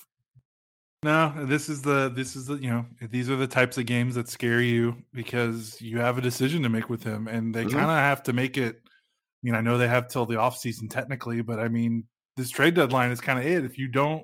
No, 1.03 1.33
this 1.45 1.67
is 1.67 1.81
the 1.81 2.09
this 2.15 2.35
is 2.37 2.45
the 2.45 2.55
you 2.55 2.69
know 2.69 2.85
these 3.11 3.29
are 3.29 3.35
the 3.35 3.45
types 3.45 3.77
of 3.77 3.85
games 3.85 4.15
that 4.15 4.29
scare 4.29 4.61
you 4.61 4.95
because 5.13 5.81
you 5.81 5.99
have 5.99 6.17
a 6.17 6.21
decision 6.21 6.63
to 6.63 6.69
make 6.69 6.89
with 6.89 7.03
him, 7.03 7.27
and 7.27 7.53
they 7.53 7.65
Mhm. 7.65 7.71
kind 7.71 7.83
of 7.91 7.97
have 7.97 8.23
to 8.23 8.33
make 8.33 8.57
it. 8.57 8.82
I 9.43 9.45
mean, 9.45 9.55
I 9.55 9.61
know 9.61 9.77
they 9.77 9.87
have 9.89 10.07
till 10.07 10.25
the 10.25 10.39
off 10.39 10.57
season 10.57 10.87
technically, 10.87 11.41
but 11.41 11.59
I 11.59 11.67
mean, 11.67 12.05
this 12.37 12.49
trade 12.49 12.75
deadline 12.75 13.11
is 13.11 13.19
kind 13.19 13.37
of 13.39 13.45
it. 13.45 13.65
If 13.65 13.77
you 13.77 13.89
don't, 13.89 14.23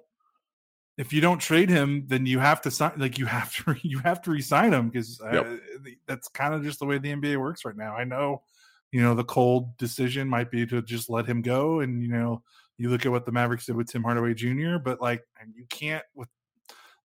if 0.98 1.12
you 1.14 1.20
don't 1.22 1.40
trade 1.40 1.70
him, 1.70 2.06
then 2.08 2.26
you 2.26 2.40
have 2.40 2.62
to 2.62 2.72
sign. 2.72 2.94
Like 2.98 3.18
you 3.18 3.26
have 3.26 3.54
to, 3.56 3.76
you 3.88 4.00
have 4.00 4.22
to 4.24 4.32
resign 4.32 4.74
him 4.74 4.90
because 4.90 5.20
uh, 5.22 5.32
Yep. 5.32 5.60
that's 6.08 6.28
kind 6.30 6.54
of 6.54 6.64
just 6.64 6.80
the 6.80 6.86
way 6.86 6.98
the 6.98 7.14
NBA 7.14 7.38
works 7.38 7.66
right 7.66 7.76
now. 7.76 7.96
I 7.96 8.06
know, 8.06 8.44
you 8.92 9.02
know, 9.02 9.14
the 9.14 9.24
cold 9.26 9.78
decision 9.78 10.28
might 10.28 10.52
be 10.52 10.66
to 10.68 10.82
just 10.82 11.10
let 11.10 11.26
him 11.26 11.42
go, 11.42 11.82
and 11.82 12.02
you 12.02 12.10
know, 12.10 12.42
you 12.78 12.90
look 12.90 13.06
at 13.06 13.12
what 13.12 13.26
the 13.26 13.32
Mavericks 13.34 13.66
did 13.66 13.76
with 13.76 13.92
Tim 13.92 14.04
Hardaway 14.04 14.34
Jr., 14.34 14.78
but 14.78 15.02
like, 15.02 15.22
you 15.54 15.66
can't 15.70 16.04
with 16.16 16.30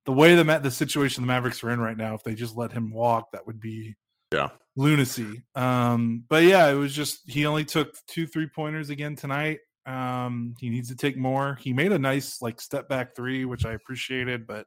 the 0.07 0.13
way 0.13 0.35
the 0.35 0.59
the 0.59 0.71
situation 0.71 1.23
the 1.23 1.27
Mavericks 1.27 1.65
are 1.65 1.71
in 1.71 1.81
right 1.81 1.97
now. 1.97 2.15
If 2.15 2.23
they 2.23 2.35
just 2.35 2.57
let 2.57 2.73
him 2.73 2.93
walk, 2.93 3.33
that 3.33 3.47
would 3.47 3.61
be 3.61 3.97
Yeah. 4.35 4.49
lunacy. 4.77 5.43
Um, 5.55 6.25
but 6.29 6.43
yeah, 6.45 6.69
it 6.69 6.75
was 6.75 6.93
just 6.95 7.31
he 7.31 7.47
only 7.47 7.65
took 7.65 7.95
two 8.07 8.27
three 8.27 8.49
pointers 8.49 8.91
again 8.91 9.17
tonight. 9.17 9.61
Um, 9.87 10.55
he 10.59 10.71
needs 10.71 10.89
to 10.89 10.97
take 10.97 11.17
more. 11.17 11.57
He 11.61 11.73
made 11.73 11.93
a 11.93 11.99
nice 11.99 12.41
like 12.43 12.61
step 12.61 12.89
back 12.89 13.15
three, 13.15 13.45
which 13.45 13.65
I 13.67 13.73
appreciated, 13.75 14.47
but 14.47 14.67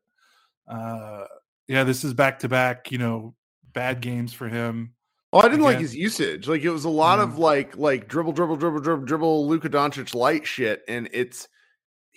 uh, 0.67 1.25
yeah, 1.67 1.83
this 1.83 2.03
is 2.03 2.13
back 2.13 2.39
to 2.39 2.49
back. 2.49 2.91
You 2.91 2.97
know, 2.99 3.35
bad 3.73 3.99
games 4.01 4.33
for 4.33 4.47
him. 4.47 4.93
Oh, 5.33 5.39
I 5.39 5.49
didn't 5.49 5.63
like 5.65 5.79
his 5.79 5.93
usage. 5.95 6.47
Like 6.47 6.61
it 6.61 6.69
was 6.69 6.85
a 6.85 6.89
lot 6.89 7.19
of 7.19 7.31
Mhm. 7.31 7.37
like 7.39 7.77
like 7.77 8.07
dribble, 8.07 8.33
dribble, 8.33 8.55
dribble, 8.57 8.79
dribble, 8.79 9.05
dribble, 9.05 9.47
Luka 9.47 9.69
Doncic 9.69 10.15
light 10.15 10.47
shit, 10.47 10.83
and 10.87 11.09
it's 11.11 11.47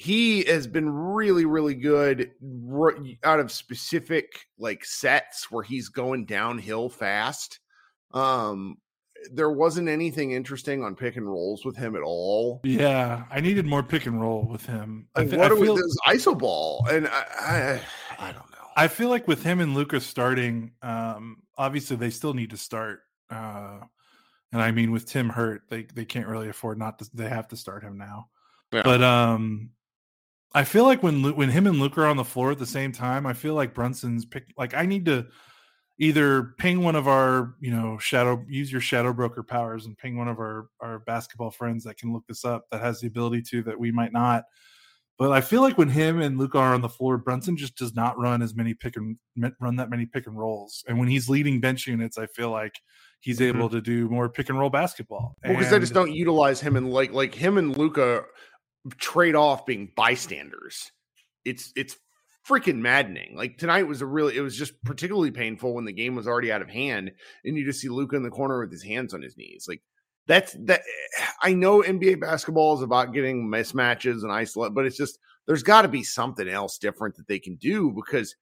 he 0.01 0.45
has 0.45 0.67
been 0.67 0.89
really, 0.89 1.45
really 1.45 1.75
good 1.75 2.31
out 3.23 3.39
of 3.39 3.53
specific 3.53 4.47
like 4.59 4.83
sets 4.83 5.51
where 5.51 5.63
he's 5.63 5.91
going 5.91 6.25
downhill 6.25 6.89
fast. 6.89 7.61
Um, 8.15 8.79
there 9.31 9.51
wasn't 9.51 9.91
anything 9.91 10.31
interesting 10.31 10.83
on 10.83 10.95
pick 10.95 11.17
and 11.17 11.31
rolls 11.31 11.67
with 11.67 11.77
him 11.77 11.97
at 11.97 12.03
all. 12.03 12.63
Yeah, 12.65 13.25
I 13.31 13.41
needed 13.43 13.67
more 13.67 13.83
pick 13.83 14.07
and 14.07 14.19
roll 14.19 14.49
with 14.49 14.65
him. 14.65 15.07
I, 15.15 15.21
Like, 15.21 15.31
thi- 15.33 15.37
what 15.37 15.53
I 15.53 15.55
are 15.55 15.59
we 15.59 15.67
feel, 15.67 15.77
this 15.77 15.99
iso 16.09 16.39
ball? 16.39 16.87
And 16.91 17.07
I, 17.07 17.83
I, 18.19 18.29
I 18.29 18.33
don't 18.33 18.51
know. 18.53 18.69
I 18.79 18.89
feel 18.89 19.11
like 19.11 19.29
with 19.29 19.43
him 19.43 19.61
and 19.61 19.75
Lucas 19.75 20.07
starting, 20.07 20.73
um, 20.81 21.43
obviously 21.59 21.97
they 21.97 22.09
still 22.09 22.33
need 22.33 22.49
to 22.51 22.57
start. 22.57 23.01
Uh, 23.29 23.81
and 24.51 24.63
I 24.63 24.71
mean, 24.71 24.93
with 24.93 25.05
Tim 25.05 25.29
hurt, 25.29 25.65
they 25.69 25.83
they 25.83 26.07
can't 26.07 26.27
really 26.27 26.49
afford 26.49 26.79
not 26.79 27.01
to. 27.01 27.11
They 27.13 27.29
have 27.29 27.49
to 27.49 27.57
start 27.57 27.83
him 27.83 27.99
now. 27.99 28.31
Yeah. 28.73 28.81
But 28.83 29.03
um, 29.03 29.73
I 30.53 30.65
feel 30.65 30.85
like 30.85 31.03
when 31.03 31.23
when 31.37 31.51
him 31.51 31.67
and 31.67 31.79
Luke 31.79 31.97
are 31.99 32.07
on 32.07 32.17
the 32.17 32.25
floor 32.25 32.51
at 32.51 32.59
the 32.59 32.67
same 32.67 32.93
time, 32.93 33.27
I 33.27 33.33
feel 33.35 33.55
like 33.55 33.75
Brunson's 33.75 34.25
pick. 34.25 34.47
Like 34.57 34.75
I 34.75 34.85
need 34.87 35.05
to 35.07 35.27
either 35.99 36.55
ping 36.59 36.83
one 36.83 36.97
of 36.97 37.07
our 37.07 37.55
you 37.61 37.71
know 37.71 37.99
shadow 37.99 38.45
use 38.49 38.73
your 38.73 38.81
shadow 38.81 39.13
broker 39.13 39.43
powers 39.43 39.87
and 39.87 39.97
ping 39.99 40.17
one 40.17 40.29
of 40.29 40.39
our 40.39 40.69
our 40.81 40.99
basketball 41.01 41.51
friends 41.51 41.85
that 41.85 41.99
can 41.99 42.13
look 42.13 42.27
this 42.27 42.45
up 42.45 42.65
that 42.71 42.81
has 42.81 43.01
the 43.01 43.07
ability 43.07 43.43
to 43.43 43.63
that 43.63 43.79
we 43.79 43.93
might 43.93 44.13
not 44.13 44.45
but 45.21 45.33
I 45.33 45.43
feel 45.43 45.61
like 45.61 45.77
when 45.77 45.91
him 45.91 46.19
and 46.23 46.39
Luke 46.39 46.55
are 46.55 46.73
on 46.73 46.81
the 46.81 46.89
floor, 46.89 47.19
Brunson 47.19 47.55
just 47.55 47.77
does 47.77 47.95
not 47.95 48.19
run 48.19 48.41
as 48.41 48.55
many 48.55 48.73
pick 48.73 48.97
and 48.97 49.19
run 49.61 49.77
that 49.77 49.91
many 49.91 50.07
pick 50.07 50.27
and 50.27 50.35
rolls. 50.35 50.83
And 50.89 50.99
when 50.99 51.09
he's 51.09 51.29
leading 51.29 51.61
bench 51.61 51.87
units, 51.87 52.17
I 52.17 52.25
feel 52.25 52.49
like 52.49 52.81
he's 53.21 53.39
Mhm. 53.39 53.49
able 53.55 53.69
to 53.69 53.83
do 53.83 54.09
more 54.09 54.31
pick 54.31 54.49
and 54.49 54.59
roll 54.59 54.71
basketball. 54.71 55.37
Well, 55.45 55.53
because 55.59 55.71
they 55.71 55.79
just 55.79 55.93
don't 55.93 56.15
utilize 56.15 56.63
him 56.63 56.75
and 56.75 56.91
like 56.91 57.13
like 57.13 57.35
him 57.35 57.59
and 57.59 57.77
Luka 57.77 58.25
trade 58.97 59.35
off 59.35 59.67
being 59.67 59.93
bystanders. 59.97 60.93
It's 61.45 61.73
it's 61.77 61.97
freaking 62.49 62.79
maddening. 62.79 63.37
Like 63.37 63.59
tonight 63.59 63.87
was 63.87 64.03
a 64.03 64.07
really 64.07 64.37
it 64.37 64.41
was 64.41 64.57
just 64.57 64.83
particularly 64.85 65.31
painful 65.31 65.75
when 65.75 65.85
the 65.85 65.93
game 65.93 66.15
was 66.15 66.27
already 66.27 66.53
out 66.53 66.63
of 66.63 66.69
hand 66.69 67.13
and 67.45 67.57
you 67.57 67.65
just 67.65 67.81
see 67.81 67.89
Luka 67.89 68.17
in 68.17 68.23
the 68.23 68.31
corner 68.31 68.61
with 68.61 68.73
his 68.73 68.83
hands 68.83 69.15
on 69.15 69.23
his 69.23 69.37
knees. 69.37 69.67
Like 69.69 69.83
that's 70.27 70.53
that 70.61 70.83
I 71.43 71.55
know 71.55 71.83
NBA 71.83 72.21
basketball 72.21 72.77
is 72.77 72.83
about 72.83 73.13
getting 73.13 73.49
mismatches 73.49 74.23
and 74.23 74.33
isolate, 74.33 74.75
but 74.75 74.87
it's 74.87 74.97
just 74.97 75.19
there's 75.47 75.63
got 75.63 75.83
to 75.83 75.89
be 75.89 76.03
something 76.03 76.49
else 76.49 76.79
different 76.79 77.17
that 77.17 77.27
they 77.27 77.39
can 77.39 77.57
do 77.57 77.91
because 77.91 78.37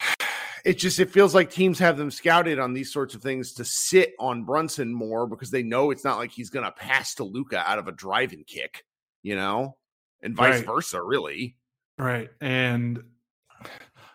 it 0.64 0.78
just 0.78 0.98
it 1.00 1.10
feels 1.10 1.34
like 1.34 1.50
teams 1.50 1.78
have 1.78 1.96
them 1.96 2.10
scouted 2.10 2.58
on 2.58 2.72
these 2.72 2.92
sorts 2.92 3.14
of 3.14 3.22
things 3.22 3.52
to 3.54 3.64
sit 3.64 4.14
on 4.18 4.44
Brunson 4.44 4.92
more 4.92 5.26
because 5.26 5.50
they 5.50 5.62
know 5.62 5.90
it's 5.90 6.04
not 6.04 6.18
like 6.18 6.30
he's 6.30 6.50
going 6.50 6.64
to 6.64 6.72
pass 6.72 7.14
to 7.16 7.24
Luka 7.24 7.62
out 7.68 7.78
of 7.78 7.88
a 7.88 7.92
driving 7.92 8.44
kick, 8.46 8.84
you 9.24 9.34
know, 9.34 9.76
and 10.22 10.36
vice 10.36 10.58
Right. 10.58 10.66
versa, 10.66 11.02
really. 11.02 11.56
Right. 11.98 12.30
And 12.40 13.02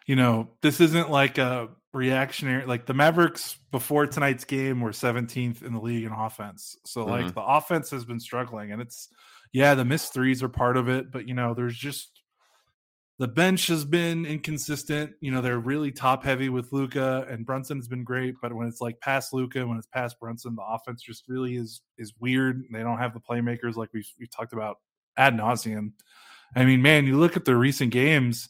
you 0.07 0.15
know, 0.15 0.49
this 0.61 0.79
isn't 0.79 1.09
like 1.09 1.37
a 1.37 1.69
reactionary 1.93 2.65
like 2.65 2.85
the 2.85 2.93
Mavericks 2.93 3.57
before 3.71 4.05
tonight's 4.05 4.45
game 4.45 4.79
were 4.79 4.91
17th 4.93 5.63
in 5.63 5.73
the 5.73 5.81
league 5.81 6.05
in 6.05 6.11
offense. 6.11 6.77
So 6.85 7.03
like 7.05 7.25
Mhm. 7.27 7.33
the 7.33 7.41
offense 7.41 7.89
has 7.89 8.05
been 8.05 8.19
struggling 8.19 8.71
and 8.71 8.81
it's 8.81 9.09
yeah, 9.51 9.73
the 9.73 9.83
missed 9.85 10.13
threes 10.13 10.43
are 10.43 10.49
part 10.49 10.77
of 10.77 10.87
it, 10.89 11.11
but 11.11 11.27
you 11.27 11.33
know, 11.33 11.53
there's 11.55 11.75
just 11.75 12.21
the 13.17 13.27
bench 13.27 13.67
has 13.67 13.83
been 13.83 14.25
inconsistent. 14.25 15.13
You 15.19 15.31
know, 15.31 15.41
they're 15.41 15.59
really 15.59 15.91
top 15.91 16.23
heavy 16.23 16.47
with 16.49 16.71
Luka 16.71 17.25
and 17.29 17.45
Brunson 17.45 17.77
has 17.77 17.87
been 17.87 18.03
great, 18.03 18.35
but 18.41 18.53
when 18.53 18.67
it's 18.67 18.79
like 18.81 18.99
past 19.01 19.33
Luka, 19.33 19.65
when 19.67 19.77
it's 19.77 19.87
past 19.87 20.19
Brunson, 20.19 20.55
the 20.55 20.63
offense 20.63 21.01
just 21.01 21.27
really 21.27 21.55
is 21.55 21.81
is 21.97 22.13
weird. 22.19 22.63
They 22.71 22.83
don't 22.83 22.99
have 22.99 23.13
the 23.13 23.19
playmakers 23.19 23.75
like 23.75 23.89
we 23.93 24.05
we 24.19 24.27
talked 24.27 24.53
about 24.53 24.77
ad 25.17 25.35
nauseum. 25.35 25.93
I 26.55 26.65
mean, 26.65 26.81
man, 26.81 27.05
you 27.05 27.17
look 27.17 27.37
at 27.37 27.45
the 27.45 27.55
recent 27.55 27.91
games, 27.91 28.49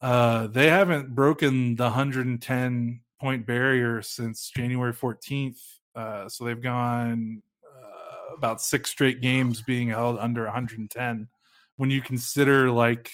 uh, 0.00 0.46
they 0.48 0.68
haven't 0.68 1.14
broken 1.14 1.76
the 1.76 1.84
110 1.84 3.00
point 3.20 3.46
barrier 3.46 4.02
since 4.02 4.50
January 4.54 4.92
14th. 4.92 5.58
Uh, 5.96 6.28
so 6.28 6.44
they've 6.44 6.62
gone 6.62 7.42
uh, 7.64 8.34
about 8.36 8.60
six 8.60 8.90
straight 8.90 9.20
games 9.20 9.62
being 9.62 9.88
held 9.88 10.18
under 10.18 10.44
110. 10.44 11.28
When 11.76 11.90
you 11.90 12.00
consider 12.00 12.70
like 12.70 13.10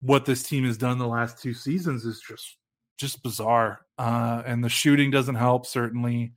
what 0.00 0.24
this 0.24 0.42
team 0.42 0.64
has 0.64 0.78
done 0.78 0.98
the 0.98 1.06
last 1.06 1.42
two 1.42 1.54
seasons 1.54 2.04
is 2.04 2.20
just 2.20 2.56
just 2.96 3.22
bizarre. 3.22 3.80
Uh, 3.98 4.42
and 4.46 4.62
the 4.62 4.68
shooting 4.68 5.10
doesn't 5.10 5.34
help 5.34 5.66
certainly, 5.66 6.32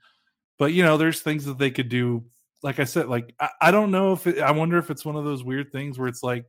but 0.57 0.73
you 0.73 0.81
know, 0.81 0.97
there's 0.97 1.21
things 1.21 1.45
that 1.45 1.57
they 1.57 1.71
could 1.71 1.89
do. 1.89 2.23
Like 2.63 2.79
I 2.79 2.85
said, 2.85 3.07
like 3.09 3.35
I, 3.39 3.49
I 3.61 3.71
don't 3.71 3.91
know 3.91 4.13
if 4.13 4.25
it, 4.25 4.39
I 4.39 4.51
wonder 4.51 4.77
if 4.77 4.89
it's 4.89 5.05
one 5.05 5.15
of 5.17 5.25
those 5.25 5.43
weird 5.43 5.71
things 5.71 5.99
where 5.99 6.07
it's 6.07 6.23
like 6.23 6.45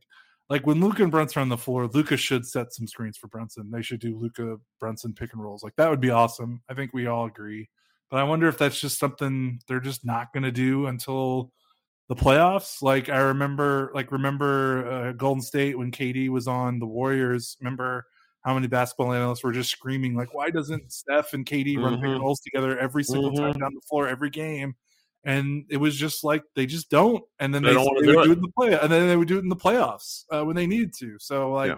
like 0.49 0.65
when 0.65 0.79
Luka 0.79 1.03
and 1.03 1.11
Brunson 1.11 1.39
are 1.39 1.41
on 1.41 1.49
the 1.49 1.57
floor, 1.57 1.87
Luka 1.87 2.15
should 2.17 2.45
set 2.45 2.71
some 2.73 2.87
screens 2.87 3.17
for 3.17 3.27
Brunson. 3.27 3.69
They 3.71 3.81
should 3.81 3.99
do 3.99 4.17
Luka 4.17 4.57
Brunson 4.79 5.13
pick 5.13 5.33
and 5.33 5.41
rolls. 5.43 5.63
Like 5.63 5.75
that 5.77 5.89
would 5.89 5.99
be 6.01 6.11
awesome. 6.11 6.61
I 6.69 6.73
think 6.75 6.93
we 6.93 7.07
all 7.07 7.25
agree. 7.25 7.69
But 8.11 8.17
I 8.19 8.23
wonder 8.23 8.47
if 8.47 8.57
that's 8.57 8.79
just 8.79 8.99
something 8.99 9.59
they're 9.67 9.79
just 9.79 10.05
not 10.05 10.31
going 10.33 10.43
to 10.43 10.51
do 10.51 10.85
until 10.85 11.51
the 12.07 12.15
playoffs. 12.15 12.81
Like 12.83 13.09
I 13.09 13.17
remember, 13.19 13.91
like 13.95 14.11
remember 14.11 14.87
uh, 14.89 15.11
Golden 15.13 15.41
State 15.41 15.77
when 15.77 15.91
KD 15.91 16.29
was 16.29 16.47
on 16.47 16.79
the 16.79 16.85
Warriors. 16.85 17.57
Remember 17.59 18.05
how 18.43 18.53
many 18.53 18.67
basketball 18.67 19.11
analysts 19.11 19.43
were 19.43 19.51
just 19.51 19.71
screaming 19.71 20.15
like, 20.15 20.33
"Why 20.35 20.51
doesn't 20.51 20.91
Steph 20.93 21.33
and 21.33 21.45
KD 21.45 21.77
run 21.77 21.95
pick 21.95 22.05
and 22.05 22.19
Mhm. 22.19 22.21
rolls 22.21 22.39
together 22.41 22.77
every 22.77 23.03
single 23.03 23.33
time 23.33 23.53
Mhm. 23.55 23.59
down 23.61 23.73
the 23.73 23.81
floor 23.89 24.07
every 24.07 24.29
game?" 24.29 24.75
And 25.25 25.65
it 25.69 25.77
was 25.77 25.95
just 25.95 26.23
like 26.23 26.43
they 26.55 26.65
just 26.67 26.89
don't, 26.91 27.23
and 27.39 27.53
then 27.53 27.63
They 27.63 27.69
they, 27.69 27.73
don't 27.75 27.95
they 27.99 28.11
do 28.11 28.15
would 28.15 28.23
do 28.25 28.31
it. 28.31 28.33
it 28.33 28.37
in 28.37 28.41
the 28.41 28.51
play, 28.57 28.79
and 28.79 28.91
then 28.91 29.07
they 29.07 29.15
would 29.17 29.27
do 29.27 29.37
it 29.37 29.43
in 29.43 29.49
the 29.49 29.55
playoffs 29.55 30.23
uh, 30.31 30.45
when 30.45 30.55
they 30.55 30.67
needed 30.67 30.93
to. 30.99 31.17
So 31.19 31.51
like, 31.51 31.69
Yeah. 31.69 31.77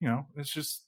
you 0.00 0.08
know, 0.08 0.26
it's 0.36 0.50
just 0.50 0.84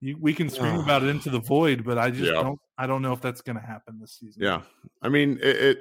you, 0.00 0.16
we 0.20 0.34
can 0.34 0.50
scream 0.50 0.80
about 0.80 1.04
it 1.04 1.08
into 1.08 1.30
the 1.30 1.38
void, 1.38 1.84
but 1.84 1.96
I 1.96 2.10
just 2.10 2.32
Yeah. 2.32 2.42
don't. 2.42 2.58
I 2.76 2.88
don't 2.88 3.02
know 3.02 3.12
if 3.12 3.20
that's 3.20 3.40
going 3.40 3.54
to 3.56 3.62
happen 3.64 4.00
this 4.00 4.18
season. 4.18 4.42
Yeah. 4.42 4.62
I 5.00 5.08
mean, 5.08 5.38
it, 5.40 5.56
it 5.56 5.78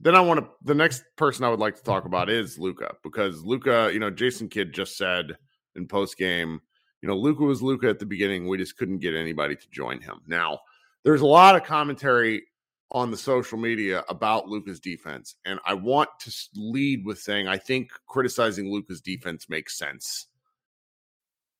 then 0.00 0.14
I 0.14 0.20
want 0.20 0.38
to 0.40 0.48
the 0.64 0.74
next 0.74 1.02
person 1.16 1.44
I 1.44 1.48
would 1.48 1.58
like 1.58 1.74
to 1.74 1.82
talk 1.82 2.04
about 2.04 2.30
is 2.30 2.56
Luka 2.56 2.94
because 3.02 3.42
Luka, 3.42 3.90
you 3.92 3.98
know, 3.98 4.10
Jason 4.10 4.48
Kidd 4.48 4.72
just 4.72 4.96
said 4.96 5.36
in 5.74 5.88
post 5.88 6.16
game, 6.16 6.60
you 7.02 7.08
know, 7.08 7.16
Luka 7.16 7.42
was 7.42 7.62
Luka 7.62 7.88
at 7.88 7.98
the 7.98 8.06
beginning. 8.06 8.46
We 8.46 8.58
just 8.58 8.76
couldn't 8.76 8.98
get 8.98 9.14
anybody 9.16 9.56
to 9.56 9.70
join 9.70 10.00
him. 10.00 10.20
Now, 10.28 10.60
there's 11.04 11.22
a 11.22 11.26
lot 11.26 11.56
of 11.56 11.64
commentary 11.64 12.44
on 12.90 13.10
the 13.10 13.16
social 13.16 13.58
media 13.58 14.02
about 14.08 14.48
Luka's 14.48 14.80
defense, 14.80 15.34
and 15.44 15.60
I 15.66 15.74
want 15.74 16.08
to 16.20 16.32
lead 16.56 17.04
with 17.04 17.18
saying 17.18 17.46
I 17.46 17.58
think 17.58 17.90
criticizing 18.06 18.70
Luka's 18.70 19.00
defense 19.00 19.48
makes 19.48 19.76
sense. 19.76 20.26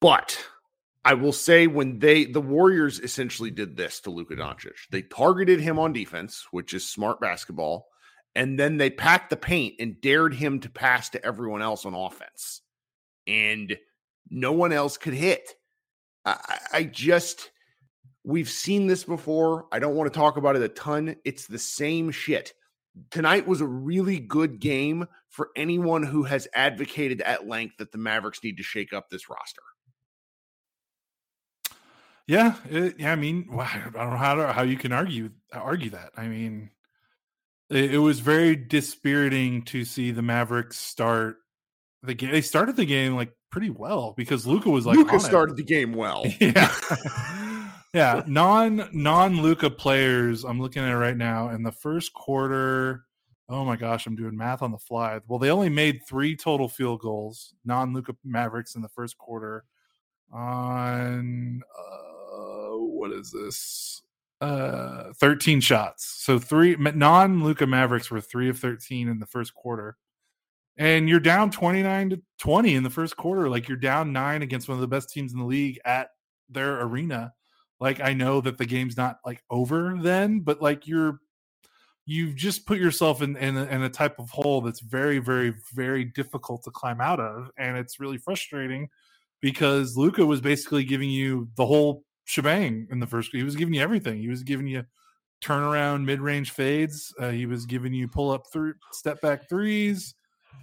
But 0.00 0.38
I 1.04 1.14
will 1.14 1.32
say 1.32 1.66
when 1.66 1.98
they 1.98 2.24
the 2.24 2.40
Warriors 2.40 3.00
essentially 3.00 3.50
did 3.50 3.76
this 3.76 4.00
to 4.00 4.10
Luka 4.10 4.36
Doncic. 4.36 4.74
They 4.90 5.02
targeted 5.02 5.60
him 5.60 5.78
on 5.78 5.92
defense, 5.92 6.46
which 6.50 6.72
is 6.74 6.88
smart 6.88 7.20
basketball, 7.20 7.88
and 8.34 8.58
then 8.58 8.76
they 8.76 8.90
packed 8.90 9.30
the 9.30 9.36
paint 9.36 9.74
and 9.80 10.00
dared 10.00 10.34
him 10.34 10.60
to 10.60 10.70
pass 10.70 11.10
to 11.10 11.24
everyone 11.24 11.62
else 11.62 11.84
on 11.84 11.94
offense. 11.94 12.62
And 13.26 13.76
no 14.30 14.52
one 14.52 14.72
else 14.72 14.96
could 14.96 15.14
hit. 15.14 15.54
I, 16.24 16.58
I- 16.72 16.82
just 16.84 17.50
we've 18.24 18.48
seen 18.48 18.86
this 18.86 19.04
before. 19.04 19.66
I 19.72 19.78
don't 19.78 19.94
want 19.94 20.12
to 20.12 20.18
talk 20.18 20.36
about 20.36 20.56
it 20.56 20.62
a 20.62 20.68
ton. 20.68 21.16
It's 21.24 21.46
the 21.46 21.58
same 21.58 22.10
shit. 22.10 22.52
Tonight 23.10 23.46
was 23.46 23.60
a 23.60 23.66
really 23.66 24.18
good 24.18 24.60
game 24.60 25.06
for 25.28 25.50
anyone 25.54 26.02
who 26.02 26.24
has 26.24 26.48
advocated 26.54 27.22
at 27.22 27.46
length 27.46 27.76
that 27.78 27.92
the 27.92 27.98
Mavericks 27.98 28.42
need 28.42 28.56
to 28.56 28.62
shake 28.62 28.92
up 28.92 29.08
this 29.08 29.28
roster. 29.28 29.62
Yeah, 32.26 32.56
it, 32.68 32.96
yeah. 32.98 33.12
I 33.12 33.16
mean, 33.16 33.46
wow, 33.50 33.68
I 33.72 33.90
don't 33.90 34.10
know 34.10 34.16
how 34.16 34.34
to, 34.34 34.52
how 34.52 34.62
you 34.62 34.76
can 34.76 34.92
argue 34.92 35.30
argue 35.52 35.90
that. 35.90 36.10
I 36.16 36.28
mean, 36.28 36.70
it, 37.70 37.94
it 37.94 37.98
was 37.98 38.20
very 38.20 38.54
dispiriting 38.54 39.62
to 39.66 39.84
see 39.84 40.10
the 40.10 40.22
Mavericks 40.22 40.76
start 40.76 41.38
the 42.02 42.14
game. 42.14 42.30
They 42.30 42.42
started 42.42 42.76
the 42.76 42.84
game 42.84 43.16
like 43.16 43.32
pretty 43.50 43.70
well 43.70 44.14
because 44.16 44.46
Luka 44.46 44.70
was 44.70 44.86
like 44.86 44.96
Luka 44.96 45.16
it. 45.16 45.20
started 45.20 45.56
the 45.56 45.64
game 45.64 45.92
well. 45.94 46.24
yeah, 46.40 46.72
yeah. 47.94 48.22
Non 48.26 48.88
non 48.92 49.40
Luka 49.40 49.70
players. 49.70 50.44
I'm 50.44 50.60
looking 50.60 50.82
at 50.82 50.90
it 50.90 50.96
right 50.96 51.16
now. 51.16 51.50
In 51.50 51.62
the 51.62 51.72
first 51.72 52.12
quarter, 52.14 53.04
oh 53.48 53.64
my 53.64 53.76
gosh, 53.76 54.06
I'm 54.06 54.16
doing 54.16 54.36
math 54.36 54.62
on 54.62 54.72
the 54.72 54.78
fly. 54.78 55.20
Well, 55.26 55.38
they 55.38 55.50
only 55.50 55.68
made 55.68 56.00
three 56.06 56.36
total 56.36 56.68
field 56.68 57.00
goals. 57.00 57.54
Non 57.64 57.92
Luka 57.92 58.14
Mavericks 58.24 58.74
in 58.74 58.82
the 58.82 58.88
first 58.88 59.18
quarter. 59.18 59.64
On 60.32 61.62
uh, 61.78 62.76
what 62.76 63.12
is 63.12 63.30
this? 63.32 64.02
uh 64.40 65.12
13 65.14 65.60
shots. 65.60 66.04
So 66.24 66.38
three 66.38 66.76
non 66.76 67.42
Luka 67.42 67.66
Mavericks 67.66 68.10
were 68.10 68.20
3 68.20 68.50
of 68.50 68.58
13 68.58 69.08
in 69.08 69.18
the 69.18 69.26
first 69.26 69.54
quarter. 69.54 69.96
And 70.76 71.08
you're 71.08 71.18
down 71.18 71.50
29 71.50 72.10
to 72.10 72.22
20 72.38 72.74
in 72.74 72.82
the 72.84 72.90
first 72.90 73.16
quarter. 73.16 73.48
Like 73.48 73.68
you're 73.68 73.76
down 73.76 74.12
9 74.12 74.42
against 74.42 74.68
one 74.68 74.76
of 74.76 74.80
the 74.80 74.86
best 74.86 75.10
teams 75.10 75.32
in 75.32 75.40
the 75.40 75.44
league 75.44 75.80
at 75.84 76.10
their 76.48 76.80
arena. 76.82 77.34
Like 77.80 78.00
I 78.00 78.12
know 78.12 78.40
that 78.40 78.58
the 78.58 78.66
game's 78.66 78.96
not 78.96 79.18
like 79.24 79.42
over 79.50 79.96
then, 80.00 80.40
but 80.40 80.60
like 80.60 80.86
you're 80.86 81.20
you've 82.06 82.34
just 82.34 82.66
put 82.66 82.78
yourself 82.78 83.22
in 83.22 83.36
in 83.36 83.56
a, 83.56 83.64
in 83.66 83.82
a 83.82 83.90
type 83.90 84.18
of 84.18 84.30
hole 84.30 84.60
that's 84.60 84.80
very 84.80 85.18
very 85.18 85.54
very 85.74 86.04
difficult 86.04 86.64
to 86.64 86.70
climb 86.70 87.00
out 87.00 87.20
of 87.20 87.50
and 87.58 87.76
it's 87.76 88.00
really 88.00 88.16
frustrating 88.16 88.88
because 89.40 89.96
Luka 89.96 90.24
was 90.24 90.40
basically 90.40 90.84
giving 90.84 91.10
you 91.10 91.48
the 91.56 91.66
whole 91.66 92.04
shebang 92.24 92.86
in 92.90 93.00
the 93.00 93.06
first. 93.06 93.30
He 93.32 93.42
was 93.42 93.56
giving 93.56 93.74
you 93.74 93.80
everything. 93.80 94.18
He 94.18 94.28
was 94.28 94.42
giving 94.42 94.66
you 94.66 94.84
turnaround 95.42 96.04
mid 96.04 96.20
range 96.20 96.50
fades. 96.50 97.14
Uh, 97.18 97.30
he 97.30 97.46
was 97.46 97.66
giving 97.66 97.92
you 97.92 98.08
pull 98.08 98.30
up 98.30 98.44
through 98.52 98.74
step 98.92 99.20
back 99.20 99.48
threes. 99.48 100.14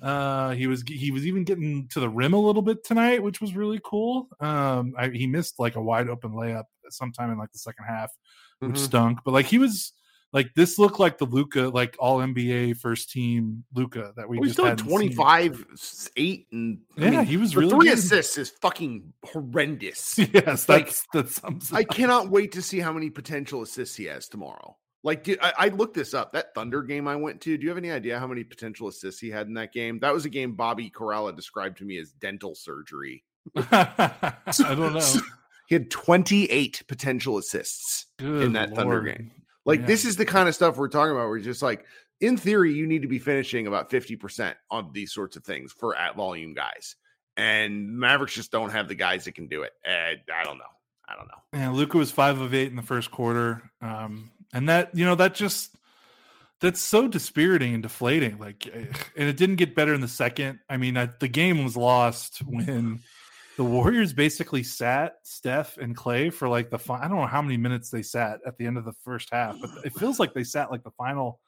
Uh, 0.02 0.52
he 0.52 0.68
was 0.68 0.84
he 0.88 1.12
was 1.12 1.26
even 1.26 1.44
getting 1.44 1.88
to 1.90 2.00
the 2.00 2.10
rim 2.10 2.34
a 2.34 2.40
little 2.40 2.62
bit 2.62 2.84
tonight, 2.84 3.24
which 3.24 3.40
was 3.40 3.56
really 3.56 3.80
cool. 3.84 4.28
Um, 4.40 4.94
I, 4.98 5.10
he 5.10 5.26
missed 5.26 5.60
like 5.60 5.76
a 5.76 5.82
wide 5.82 6.10
open 6.10 6.32
layup 6.32 6.66
sometime 6.90 7.32
in 7.32 7.38
like 7.38 7.52
the 7.52 7.60
second 7.60 7.86
half, 7.86 8.12
which 8.60 8.72
mm-hmm. 8.72 8.84
stunk. 8.84 9.20
But 9.24 9.32
like 9.32 9.46
he 9.46 9.58
was 9.58 9.94
like 10.36 10.54
this 10.54 10.78
looked 10.78 11.00
like 11.00 11.18
the 11.18 11.26
Luka, 11.26 11.70
like 11.70 11.96
all 11.98 12.20
NBA 12.20 12.78
first 12.78 13.10
team 13.10 13.64
Luka 13.74 14.12
that 14.18 14.28
we 14.28 14.38
well, 14.38 14.48
just 14.48 14.60
had 14.60 14.78
25, 14.78 16.12
eight, 16.18 16.48
and 16.52 16.80
yeah, 16.98 17.08
I 17.08 17.10
mean, 17.12 17.26
he 17.26 17.38
was 17.38 17.56
really 17.56 17.70
three 17.70 17.88
good. 17.88 17.98
assists 17.98 18.38
is 18.38 18.50
fucking 18.50 19.14
horrendous. 19.24 20.18
yes, 20.34 20.68
like, 20.68 20.94
that's 21.14 21.40
that's 21.42 21.74
I 21.74 21.86
cannot 21.86 22.30
wait 22.30 22.52
to 22.52 22.62
see 22.62 22.80
how 22.80 22.92
many 22.92 23.10
potential 23.10 23.62
assists 23.62 23.96
he 23.96 24.06
has 24.06 24.28
tomorrow. 24.28 24.76
Like, 25.06 25.30
I, 25.40 25.54
I, 25.58 25.68
looked 25.68 25.94
this 25.94 26.16
up. 26.16 26.34
That 26.34 26.56
Thunder 26.56 26.82
game 26.82 27.08
I 27.08 27.16
went 27.16 27.40
to. 27.42 27.56
Do 27.56 27.64
you 27.64 27.70
have 27.70 27.78
any 27.78 27.92
idea 27.92 28.20
how 28.20 28.26
many 28.26 28.44
potential 28.44 28.88
assists 28.88 29.22
he 29.22 29.30
had 29.30 29.46
in 29.46 29.54
that 29.54 29.72
game? 29.72 30.00
That 30.00 30.12
was 30.12 30.26
a 30.26 30.30
game 30.30 30.56
Bobby 30.56 30.90
Karalla 30.90 31.36
described 31.36 31.78
to 31.78 31.86
me 31.86 32.00
as 32.00 32.12
dental 32.12 32.56
surgery. 32.56 33.24
I 33.56 34.34
don't 34.58 34.94
know. 34.96 35.00
He 35.68 35.76
had 35.76 35.90
28 35.90 36.84
potential 36.88 37.38
assists 37.38 38.06
Good 38.18 38.44
in 38.44 38.54
that 38.54 38.70
Lord. 38.70 38.78
Thunder 38.78 39.02
game. 39.02 39.32
Like 39.66 39.82
yeah. 39.82 39.86
this 39.88 40.06
is 40.06 40.16
the 40.16 40.26
kind 40.26 40.48
of 40.48 40.56
stuff 40.56 40.78
we're 40.78 40.90
talking 40.90 41.12
about. 41.12 41.28
We're 41.28 41.40
just 41.40 41.62
like, 41.62 41.86
in 42.22 42.38
theory, 42.38 42.74
you 42.74 42.88
need 42.88 43.02
to 43.02 43.08
be 43.08 43.20
finishing 43.20 43.68
about 43.68 43.90
50% 43.90 44.54
on 44.72 44.92
these 44.94 45.12
sorts 45.12 45.36
of 45.36 45.44
things 45.44 45.74
for 45.74 45.96
at 45.96 46.16
volume 46.16 46.54
guys. 46.54 46.96
And 47.36 47.98
Mavericks 47.98 48.36
just 48.36 48.52
don't 48.52 48.70
have 48.70 48.88
the 48.88 48.96
guys 48.96 49.26
that 49.26 49.34
can 49.36 49.48
do 49.48 49.64
it. 49.64 49.74
And 49.84 50.20
I 50.34 50.44
don't 50.44 50.58
know. 50.58 50.64
I 51.08 51.16
don't 51.16 51.28
know. 51.28 51.60
Yeah, 51.60 51.72
Luka 51.72 51.98
was 51.98 52.12
five 52.12 52.40
of 52.40 52.54
eight 52.54 52.70
in 52.70 52.76
the 52.76 52.82
first 52.82 53.12
quarter. 53.12 53.70
Um, 53.82 54.32
and 54.54 54.70
that, 54.70 54.96
you 54.96 55.06
know, 55.06 55.16
that 55.16 55.36
just 55.36 55.76
that's 56.62 56.80
so 56.80 57.08
dispiriting 57.08 57.74
and 57.74 57.84
deflating. 57.84 58.40
Like, 58.40 58.68
eh, 58.68 58.86
and 59.18 59.30
it 59.30 59.38
didn't 59.38 59.58
get 59.58 59.76
better 59.76 59.94
in 59.94 60.02
the 60.02 60.08
second. 60.08 60.60
I 60.70 60.78
mean, 60.78 60.98
I, 60.98 61.10
the 61.20 61.28
game 61.28 61.64
was 61.64 61.76
lost 61.76 62.40
when 62.40 63.02
the 63.58 63.64
Warriors 63.64 64.14
basically 64.14 64.64
sat 64.64 65.16
Steph 65.24 65.78
and 65.78 65.96
Klay 65.96 66.32
for 66.32 66.50
like 66.50 66.70
the 66.70 66.80
I 66.92 67.08
don't 67.08 67.18
know 67.18 67.26
how 67.26 67.42
many 67.42 67.58
minutes 67.58 67.90
they 67.90 68.02
sat 68.02 68.40
at 68.46 68.58
the 68.58 68.66
end 68.66 68.78
of 68.78 68.86
the 68.86 68.94
first 69.04 69.30
half, 69.32 69.56
but 69.62 69.70
it 69.86 69.94
feels 69.94 70.20
like 70.20 70.34
they 70.34 70.44
sat 70.44 70.72
like 70.72 70.84
the 70.84 70.92
final 70.92 71.40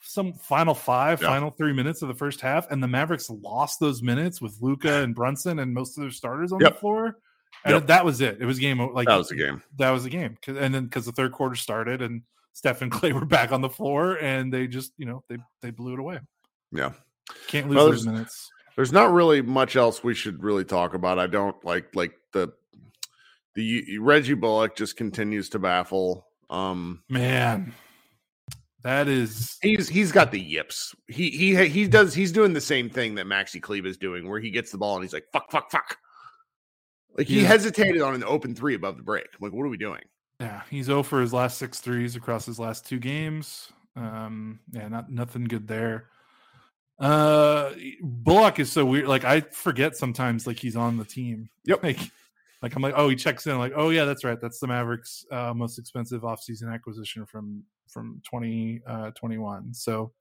some 0.00 0.32
final 0.32 0.74
five, 0.74 1.20
yeah. 1.20 1.28
final 1.28 1.50
three 1.50 1.72
minutes 1.72 2.02
of 2.02 2.08
the 2.08 2.14
first 2.14 2.40
half, 2.40 2.70
and 2.70 2.82
the 2.82 2.88
Mavericks 2.88 3.28
lost 3.30 3.80
those 3.80 4.02
minutes 4.02 4.40
with 4.40 4.56
Luka 4.60 4.94
and 5.02 5.14
Brunson 5.14 5.58
and 5.58 5.74
most 5.74 5.96
of 5.96 6.02
their 6.02 6.10
starters 6.10 6.52
on 6.52 6.60
yep. 6.60 6.74
the 6.74 6.80
floor. 6.80 7.18
And 7.64 7.74
yep. 7.74 7.86
that 7.86 8.04
was 8.04 8.20
it. 8.20 8.38
It 8.40 8.46
was 8.46 8.58
game 8.58 8.78
like 8.78 9.06
that 9.06 9.16
was 9.16 9.28
the 9.28 9.36
game. 9.36 9.62
That 9.76 9.90
was 9.90 10.04
a 10.04 10.10
game. 10.10 10.36
And 10.46 10.74
then 10.74 10.84
because 10.84 11.06
the 11.06 11.12
third 11.12 11.32
quarter 11.32 11.54
started 11.54 12.00
and 12.00 12.22
Steph 12.54 12.82
and 12.82 12.90
Klay 12.92 13.12
were 13.12 13.26
back 13.26 13.52
on 13.52 13.60
the 13.60 13.68
floor 13.68 14.16
and 14.16 14.52
they 14.52 14.66
just 14.66 14.92
you 14.96 15.06
know 15.06 15.22
they 15.28 15.36
they 15.60 15.70
blew 15.70 15.92
it 15.92 16.00
away. 16.00 16.18
Yeah, 16.72 16.92
can't 17.46 17.68
lose 17.68 17.76
well, 17.76 17.86
those 17.90 18.06
minutes 18.06 18.50
there's 18.76 18.92
not 18.92 19.12
really 19.12 19.42
much 19.42 19.76
else 19.76 20.02
we 20.02 20.14
should 20.14 20.42
really 20.42 20.64
talk 20.64 20.94
about. 20.94 21.18
I 21.18 21.26
don't 21.26 21.62
like 21.64 21.94
like 21.94 22.14
the 22.32 22.52
the 23.54 23.98
Reggie 23.98 24.34
Bullock 24.34 24.76
just 24.76 24.96
continues 24.96 25.48
to 25.50 25.58
baffle. 25.58 26.26
Um 26.50 27.02
man, 27.08 27.74
that 28.82 29.08
is 29.08 29.58
he's 29.62 29.88
he's 29.88 30.12
got 30.12 30.32
the 30.32 30.40
yips. 30.40 30.94
He 31.08 31.30
he 31.30 31.68
he 31.68 31.86
does 31.86 32.14
he's 32.14 32.32
doing 32.32 32.52
the 32.52 32.60
same 32.60 32.90
thing 32.90 33.14
that 33.16 33.26
Maxi 33.26 33.60
Kleber 33.60 33.88
is 33.88 33.96
doing, 33.98 34.28
where 34.28 34.40
he 34.40 34.50
gets 34.50 34.70
the 34.70 34.78
ball 34.78 34.96
and 34.96 35.04
he's 35.04 35.12
like 35.12 35.26
fuck 35.32 35.50
fuck 35.50 35.70
fuck. 35.70 35.98
Like 37.16 37.26
he 37.26 37.42
yeah. 37.42 37.48
hesitated 37.48 38.00
on 38.00 38.14
an 38.14 38.24
open 38.24 38.54
three 38.54 38.74
above 38.74 38.96
the 38.96 39.02
break. 39.02 39.26
Like 39.40 39.52
what 39.52 39.64
are 39.64 39.68
we 39.68 39.76
doing? 39.76 40.02
Yeah, 40.40 40.62
he's 40.70 40.88
over 40.88 41.08
for 41.08 41.20
his 41.20 41.32
last 41.32 41.58
six 41.58 41.78
threes 41.78 42.16
across 42.16 42.46
his 42.46 42.58
last 42.58 42.86
two 42.86 42.98
games. 42.98 43.70
Um, 43.94 44.60
yeah, 44.72 44.88
not 44.88 45.10
nothing 45.10 45.44
good 45.44 45.68
there. 45.68 46.08
Uh, 47.02 47.72
Bullock 48.00 48.60
is 48.60 48.70
so 48.70 48.84
weird. 48.86 49.08
Like 49.08 49.24
I 49.24 49.40
forget 49.40 49.96
sometimes, 49.96 50.46
like 50.46 50.58
he's 50.58 50.76
on 50.76 50.96
the 50.96 51.04
team. 51.04 51.50
Yep. 51.64 51.82
Like, 51.92 51.98
like 52.62 52.76
I'm 52.76 52.82
like, 52.82 52.94
oh, 52.96 53.08
he 53.08 53.16
checks 53.16 53.44
in. 53.48 53.58
Like, 53.58 53.72
oh 53.74 53.90
yeah, 53.90 54.04
that's 54.04 54.22
right. 54.22 54.40
That's 54.40 54.60
the 54.60 54.68
Mavericks' 54.68 55.26
uh, 55.32 55.52
most 55.52 55.80
expensive 55.80 56.22
offseason 56.22 56.72
acquisition 56.72 57.26
from 57.26 57.64
from 57.88 58.22
2021. 58.24 59.58
Uh, 59.58 59.62
so 59.72 60.12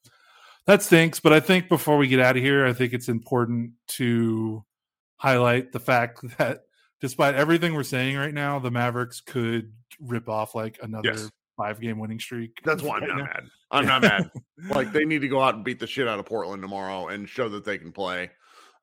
that 0.65 0.81
stinks. 0.81 1.19
But 1.19 1.33
I 1.33 1.39
think 1.39 1.69
before 1.69 1.97
we 1.97 2.07
get 2.07 2.19
out 2.19 2.35
of 2.35 2.41
here, 2.41 2.65
I 2.65 2.73
think 2.73 2.93
it's 2.93 3.09
important 3.09 3.73
to 3.89 4.65
highlight 5.17 5.71
the 5.71 5.79
fact 5.79 6.21
that 6.39 6.63
despite 6.99 7.35
everything 7.35 7.75
we're 7.75 7.83
saying 7.83 8.17
right 8.17 8.33
now, 8.33 8.57
the 8.57 8.71
Mavericks 8.71 9.21
could 9.21 9.71
rip 9.99 10.27
off 10.27 10.55
like 10.55 10.79
another 10.81 11.09
yes 11.09 11.29
five 11.57 11.79
game 11.79 11.99
winning 11.99 12.19
streak. 12.19 12.59
That's 12.63 12.81
why 12.81 12.97
I'm 12.97 13.07
not 13.07 13.17
mad. 13.17 13.43
I'm 13.71 13.85
not 13.85 14.01
mad. 14.01 14.31
Like 14.69 14.91
they 14.91 15.05
need 15.05 15.21
to 15.21 15.27
go 15.27 15.41
out 15.41 15.55
and 15.55 15.63
beat 15.63 15.79
the 15.79 15.87
shit 15.87 16.07
out 16.07 16.19
of 16.19 16.25
Portland 16.25 16.61
tomorrow 16.61 17.07
and 17.07 17.27
show 17.27 17.49
that 17.49 17.65
they 17.65 17.77
can 17.77 17.91
play. 17.91 18.31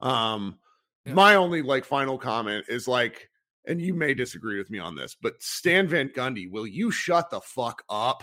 Um 0.01 0.59
yeah. 1.05 1.15
my 1.15 1.35
only 1.35 1.63
like 1.63 1.85
final 1.85 2.19
comment 2.19 2.67
is 2.69 2.87
like, 2.87 3.29
and 3.67 3.81
you 3.81 3.95
may 3.95 4.15
disagree 4.15 4.59
with 4.59 4.71
me 4.71 4.79
on 4.79 4.95
this, 4.95 5.17
but 5.21 5.43
Stan 5.43 5.89
Van 5.89 6.09
Gundy, 6.09 6.51
will 6.51 6.67
you 6.67 6.91
shut 6.91 7.31
the 7.31 7.41
fuck 7.41 7.83
up? 7.89 8.23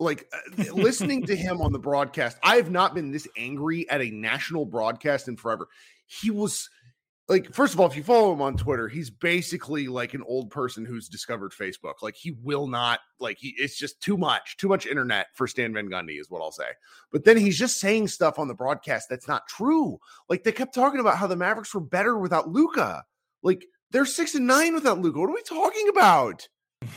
Like 0.00 0.28
uh, 0.32 0.62
listening 0.74 1.26
to 1.26 1.36
him 1.36 1.60
on 1.60 1.72
the 1.72 1.78
broadcast, 1.78 2.38
I 2.42 2.56
have 2.56 2.70
not 2.70 2.94
been 2.94 3.10
this 3.10 3.28
angry 3.36 3.88
at 3.90 4.00
a 4.00 4.10
national 4.10 4.64
broadcast 4.64 5.28
in 5.28 5.36
forever. 5.36 5.68
He 6.06 6.30
was 6.30 6.68
like 7.28 7.52
first 7.52 7.74
of 7.74 7.80
all 7.80 7.86
if 7.86 7.96
you 7.96 8.02
follow 8.02 8.32
him 8.32 8.40
on 8.40 8.56
twitter 8.56 8.88
he's 8.88 9.10
basically 9.10 9.86
like 9.86 10.14
an 10.14 10.22
old 10.26 10.50
person 10.50 10.84
who's 10.84 11.08
discovered 11.08 11.52
facebook 11.52 11.94
like 12.02 12.16
he 12.16 12.32
will 12.42 12.66
not 12.66 13.00
like 13.20 13.38
he 13.38 13.54
it's 13.58 13.78
just 13.78 14.00
too 14.00 14.16
much 14.16 14.56
too 14.56 14.68
much 14.68 14.86
internet 14.86 15.26
for 15.34 15.46
stan 15.46 15.72
van 15.72 15.88
gundy 15.88 16.20
is 16.20 16.30
what 16.30 16.40
i'll 16.40 16.52
say 16.52 16.70
but 17.12 17.24
then 17.24 17.36
he's 17.36 17.58
just 17.58 17.78
saying 17.78 18.08
stuff 18.08 18.38
on 18.38 18.48
the 18.48 18.54
broadcast 18.54 19.08
that's 19.08 19.28
not 19.28 19.46
true 19.48 19.98
like 20.28 20.42
they 20.44 20.52
kept 20.52 20.74
talking 20.74 21.00
about 21.00 21.16
how 21.16 21.26
the 21.26 21.36
mavericks 21.36 21.74
were 21.74 21.80
better 21.80 22.18
without 22.18 22.48
luka 22.48 23.04
like 23.42 23.66
they're 23.90 24.06
six 24.06 24.34
and 24.34 24.46
nine 24.46 24.74
without 24.74 24.98
luka 24.98 25.20
what 25.20 25.30
are 25.30 25.34
we 25.34 25.42
talking 25.42 25.88
about 25.88 26.48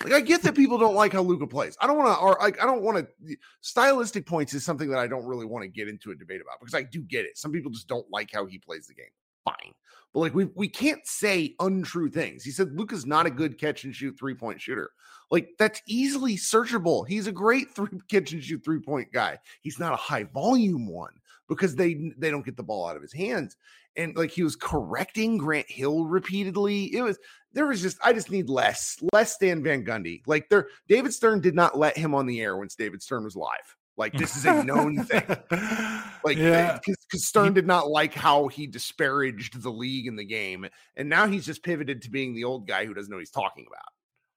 like 0.04 0.14
I 0.14 0.22
get 0.22 0.44
that 0.44 0.56
people 0.56 0.78
don't 0.78 0.94
like 0.94 1.12
how 1.12 1.24
Luka 1.24 1.48
plays. 1.48 1.76
I 1.82 1.88
don't 1.88 1.98
want 1.98 2.16
to, 2.16 2.22
or 2.22 2.38
like 2.40 2.62
I 2.62 2.68
don't 2.68 2.84
want 2.84 3.00
to. 3.00 3.36
Stylistic 3.62 4.28
points 4.28 4.54
is 4.54 4.64
something 4.64 4.90
that 4.90 5.00
I 5.00 5.08
don't 5.08 5.26
really 5.26 5.48
want 5.48 5.64
to 5.64 5.68
get 5.68 5.88
into 5.88 6.12
a 6.12 6.16
debate 6.16 6.40
about 6.40 6.60
because 6.60 6.76
I 6.76 6.84
do 6.84 7.02
get 7.02 7.26
it. 7.26 7.36
Some 7.36 7.52
people 7.52 7.72
just 7.72 7.88
don't 7.88 8.06
like 8.12 8.30
how 8.32 8.46
he 8.46 8.60
plays 8.60 8.86
the 8.86 8.94
game. 8.94 9.10
Fine, 9.46 9.74
but 10.14 10.20
like 10.20 10.34
we 10.34 10.46
we 10.56 10.68
can't 10.68 11.06
say 11.06 11.56
untrue 11.60 12.10
things. 12.10 12.44
He 12.44 12.52
said 12.52 12.74
Luka's 12.74 13.06
not 13.06 13.26
a 13.26 13.32
good 13.32 13.60
catch 13.60 13.84
and 13.84 13.96
shoot 13.96 14.18
three 14.18 14.36
point 14.36 14.62
shooter. 14.62 14.92
Like 15.32 15.50
that's 15.58 15.82
easily 15.88 16.36
searchable. 16.36 17.08
He's 17.08 17.28
a 17.28 17.32
great 17.32 17.74
three 17.74 18.00
catch 18.10 18.34
and 18.34 18.44
shoot 18.44 18.64
three 18.64 18.80
point 18.80 19.12
guy. 19.14 19.40
He's 19.62 19.80
not 19.80 19.94
a 19.94 19.98
high 19.98 20.24
volume 20.26 20.88
one 20.88 21.14
because 21.48 21.76
they 21.76 22.12
they 22.18 22.30
don't 22.30 22.46
get 22.46 22.58
the 22.58 22.64
ball 22.64 22.88
out 22.88 22.96
of 22.96 23.02
his 23.02 23.14
hands. 23.14 23.58
And 23.98 24.16
like 24.16 24.32
he 24.32 24.44
was 24.44 24.56
correcting 24.56 25.38
Grant 25.38 25.70
Hill 25.70 26.06
repeatedly. 26.06 26.94
It 26.96 27.02
was 27.02 27.18
there 27.54 27.68
was 27.68 27.82
just 27.82 27.98
I 28.04 28.14
just 28.14 28.32
need 28.32 28.50
less 28.50 28.98
less 29.14 29.34
Stan 29.34 29.64
Van 29.64 29.84
Gundy. 29.84 30.22
Like 30.28 30.50
there, 30.50 30.68
David 30.88 31.14
Stern 31.14 31.42
did 31.42 31.56
not 31.56 31.78
let 31.78 31.98
him 31.98 32.14
on 32.16 32.26
the 32.26 32.42
air 32.42 32.58
when 32.58 32.70
David 32.78 33.02
Stern 33.02 33.24
was 33.24 33.36
live. 33.36 33.76
Like 34.02 34.14
this 34.14 34.36
is 34.36 34.46
a 34.46 34.64
known 34.64 35.04
thing. 35.04 35.24
Like 36.24 36.38
yeah. 36.38 36.78
because 36.86 37.26
Stern 37.26 37.54
did 37.54 37.66
not 37.66 37.90
like 37.90 38.14
how 38.14 38.48
he 38.48 38.68
disparaged 38.68 39.60
the 39.60 39.72
league 39.72 40.06
in 40.06 40.16
the 40.16 40.24
game, 40.24 40.68
and 40.96 41.10
now 41.10 41.26
he's 41.26 41.48
just 41.48 41.64
pivoted 41.64 42.04
to 42.04 42.12
being 42.12 42.36
the 42.36 42.44
old 42.44 42.68
guy 42.68 42.86
who 42.86 42.94
doesn't 42.94 43.10
know 43.10 43.16
what 43.16 43.22
he's 43.22 43.32
talking 43.32 43.66
about. 43.68 43.86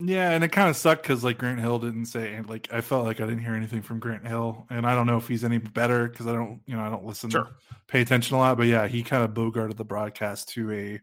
Yeah, 0.01 0.31
and 0.31 0.43
it 0.43 0.49
kind 0.49 0.71
of 0.71 0.77
sucked 0.77 1.03
because 1.03 1.23
like 1.23 1.37
Grant 1.37 1.61
Hill 1.61 1.79
didn't 1.79 2.07
say 2.07 2.41
like 2.49 2.73
I 2.73 2.81
felt 2.81 3.05
like 3.05 3.21
I 3.21 3.27
didn't 3.27 3.45
hear 3.45 3.55
anything 3.55 3.83
from 3.83 4.01
Grant 4.01 4.27
Hill, 4.27 4.67
and 4.71 4.87
I 4.87 4.95
don't 4.95 5.07
know 5.07 5.19
if 5.19 5.29
he's 5.29 5.45
any 5.45 5.59
better 5.59 6.09
because 6.09 6.27
I 6.27 6.33
don't 6.33 6.63
you 6.67 6.75
know 6.75 6.83
I 6.83 6.89
don't 6.89 7.05
listen, 7.05 7.29
sure. 7.29 7.51
pay 7.87 8.01
attention 8.01 8.37
a 8.37 8.39
lot. 8.39 8.57
But 8.57 8.67
yeah, 8.67 8.89
he 8.89 9.03
kind 9.03 9.25
of 9.25 9.33
bogarted 9.33 9.77
the 9.77 9.85
broadcast 9.85 10.49
to 10.51 10.73
a 10.73 11.01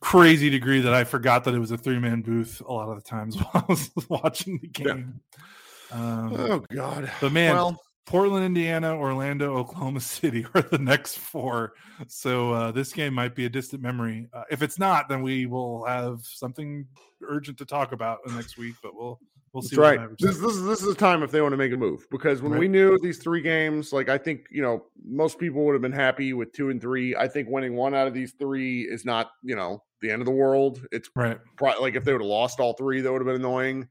crazy 0.00 0.50
degree 0.50 0.82
that 0.82 0.92
I 0.92 1.04
forgot 1.04 1.44
that 1.44 1.54
it 1.54 1.58
was 1.58 1.70
a 1.70 1.78
three 1.78 1.98
man 1.98 2.20
booth 2.20 2.60
a 2.60 2.70
lot 2.70 2.90
of 2.90 2.96
the 2.96 3.08
times 3.08 3.36
while 3.38 3.50
I 3.54 3.64
was 3.66 3.90
watching 4.10 4.58
the 4.60 4.68
game. 4.68 5.22
Yeah. 5.36 5.44
Um, 5.90 6.34
oh 6.38 6.64
God! 6.72 7.10
But 7.20 7.32
man, 7.32 7.54
well, 7.54 7.80
Portland, 8.06 8.44
Indiana, 8.44 8.96
Orlando, 8.96 9.54
Oklahoma 9.58 10.00
City 10.00 10.46
are 10.54 10.62
the 10.62 10.78
next 10.78 11.18
four. 11.18 11.72
So 12.08 12.52
uh, 12.52 12.70
this 12.72 12.92
game 12.92 13.14
might 13.14 13.34
be 13.34 13.44
a 13.46 13.48
distant 13.50 13.82
memory. 13.82 14.28
Uh, 14.32 14.44
if 14.50 14.62
it's 14.62 14.78
not, 14.78 15.08
then 15.08 15.22
we 15.22 15.46
will 15.46 15.84
have 15.86 16.20
something 16.24 16.86
urgent 17.26 17.58
to 17.58 17.64
talk 17.64 17.92
about 17.92 18.18
next 18.28 18.58
week. 18.58 18.74
But 18.82 18.94
we'll 18.94 19.18
We'll 19.54 19.62
see. 19.62 19.76
Right. 19.76 20.00
This, 20.18 20.36
this, 20.36 20.52
is, 20.56 20.64
this 20.64 20.82
is 20.82 20.88
a 20.88 20.96
time 20.96 21.22
if 21.22 21.30
they 21.30 21.40
want 21.40 21.52
to 21.52 21.56
make 21.56 21.72
a 21.72 21.76
move 21.76 22.08
because 22.10 22.42
when 22.42 22.50
Right. 22.50 22.58
we 22.58 22.66
knew 22.66 22.98
these 22.98 23.18
three 23.18 23.40
games, 23.40 23.92
like 23.92 24.08
I 24.08 24.18
think 24.18 24.46
you 24.50 24.62
know 24.62 24.86
most 25.06 25.38
people 25.38 25.64
would 25.64 25.74
have 25.74 25.80
been 25.80 25.92
happy 25.92 26.32
with 26.32 26.52
two 26.52 26.70
and 26.70 26.80
three. 26.80 27.14
I 27.14 27.28
think 27.28 27.48
winning 27.48 27.76
one 27.76 27.94
out 27.94 28.08
of 28.08 28.14
these 28.14 28.32
three 28.32 28.80
is 28.82 29.04
not 29.04 29.30
you 29.44 29.54
know 29.54 29.80
the 30.00 30.10
end 30.10 30.20
of 30.20 30.26
the 30.26 30.32
world. 30.32 30.84
It's 30.90 31.08
Right. 31.14 31.38
probably 31.56 31.82
like 31.82 31.94
if 31.94 32.02
they 32.04 32.10
would 32.10 32.20
have 32.20 32.28
lost 32.28 32.58
all 32.58 32.72
three, 32.72 33.00
that 33.00 33.12
would 33.12 33.20
have 33.20 33.26
been 33.26 33.36
annoying. 33.36 33.88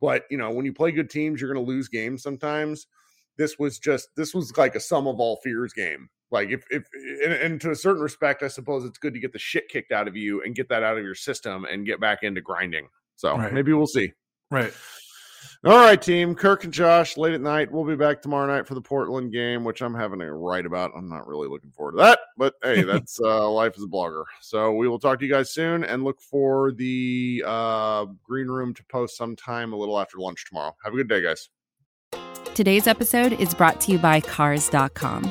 But 0.00 0.24
you 0.30 0.38
know 0.38 0.50
when 0.50 0.64
you 0.66 0.72
play 0.72 0.92
good 0.92 1.10
teams, 1.10 1.40
you're 1.40 1.52
going 1.52 1.64
to 1.64 1.70
lose 1.70 1.88
games 1.88 2.22
sometimes. 2.22 2.86
This 3.38 3.58
was 3.58 3.78
just 3.78 4.08
this 4.16 4.34
was 4.34 4.56
like 4.56 4.74
a 4.74 4.80
sum 4.80 5.06
of 5.06 5.20
all 5.20 5.36
fears 5.42 5.72
game. 5.72 6.08
Like 6.30 6.50
if 6.50 6.64
if 6.70 6.84
and, 7.24 7.32
and 7.32 7.60
to 7.60 7.70
a 7.70 7.76
certain 7.76 8.02
respect, 8.02 8.42
I 8.42 8.48
suppose 8.48 8.84
it's 8.84 8.98
good 8.98 9.14
to 9.14 9.20
get 9.20 9.32
the 9.32 9.38
shit 9.38 9.68
kicked 9.68 9.92
out 9.92 10.08
of 10.08 10.16
you 10.16 10.42
and 10.42 10.54
get 10.54 10.68
that 10.70 10.82
out 10.82 10.98
of 10.98 11.04
your 11.04 11.14
system 11.14 11.64
and 11.64 11.86
get 11.86 12.00
back 12.00 12.22
into 12.22 12.40
grinding. 12.40 12.88
So 13.16 13.36
Right. 13.36 13.52
maybe 13.52 13.72
we'll 13.72 13.86
see. 13.86 14.12
Right. 14.50 14.72
All 15.64 15.78
right, 15.78 16.00
team. 16.00 16.34
Kirk 16.34 16.64
and 16.64 16.72
Josh, 16.72 17.16
late 17.16 17.34
at 17.34 17.40
night. 17.40 17.72
We'll 17.72 17.84
be 17.84 17.96
back 17.96 18.22
tomorrow 18.22 18.46
night 18.46 18.66
for 18.66 18.74
the 18.74 18.80
Portland 18.80 19.32
game, 19.32 19.64
which 19.64 19.82
I'm 19.82 19.94
having 19.94 20.20
a 20.20 20.32
write 20.32 20.66
about. 20.66 20.92
I'm 20.96 21.08
not 21.08 21.26
really 21.26 21.48
looking 21.48 21.70
forward 21.70 21.92
to 21.92 21.98
that, 21.98 22.20
but 22.36 22.54
hey, 22.62 22.82
that's 22.84 23.18
uh, 23.20 23.50
life 23.50 23.74
as 23.76 23.82
a 23.82 23.88
blogger. 23.88 24.24
So 24.40 24.72
we 24.72 24.88
will 24.88 24.98
talk 24.98 25.18
to 25.18 25.26
you 25.26 25.32
guys 25.32 25.50
soon 25.50 25.84
and 25.84 26.04
look 26.04 26.20
for 26.20 26.72
the 26.72 27.42
uh, 27.46 28.06
green 28.22 28.48
room 28.48 28.74
to 28.74 28.84
post 28.84 29.16
sometime 29.16 29.72
a 29.72 29.76
little 29.76 29.98
after 29.98 30.18
lunch 30.18 30.44
tomorrow. 30.46 30.76
Have 30.84 30.92
a 30.92 30.96
good 30.96 31.08
day, 31.08 31.22
guys. 31.22 31.48
Today's 32.54 32.86
episode 32.86 33.34
is 33.34 33.52
brought 33.52 33.80
to 33.82 33.92
you 33.92 33.98
by 33.98 34.20
Cars.com. 34.20 35.30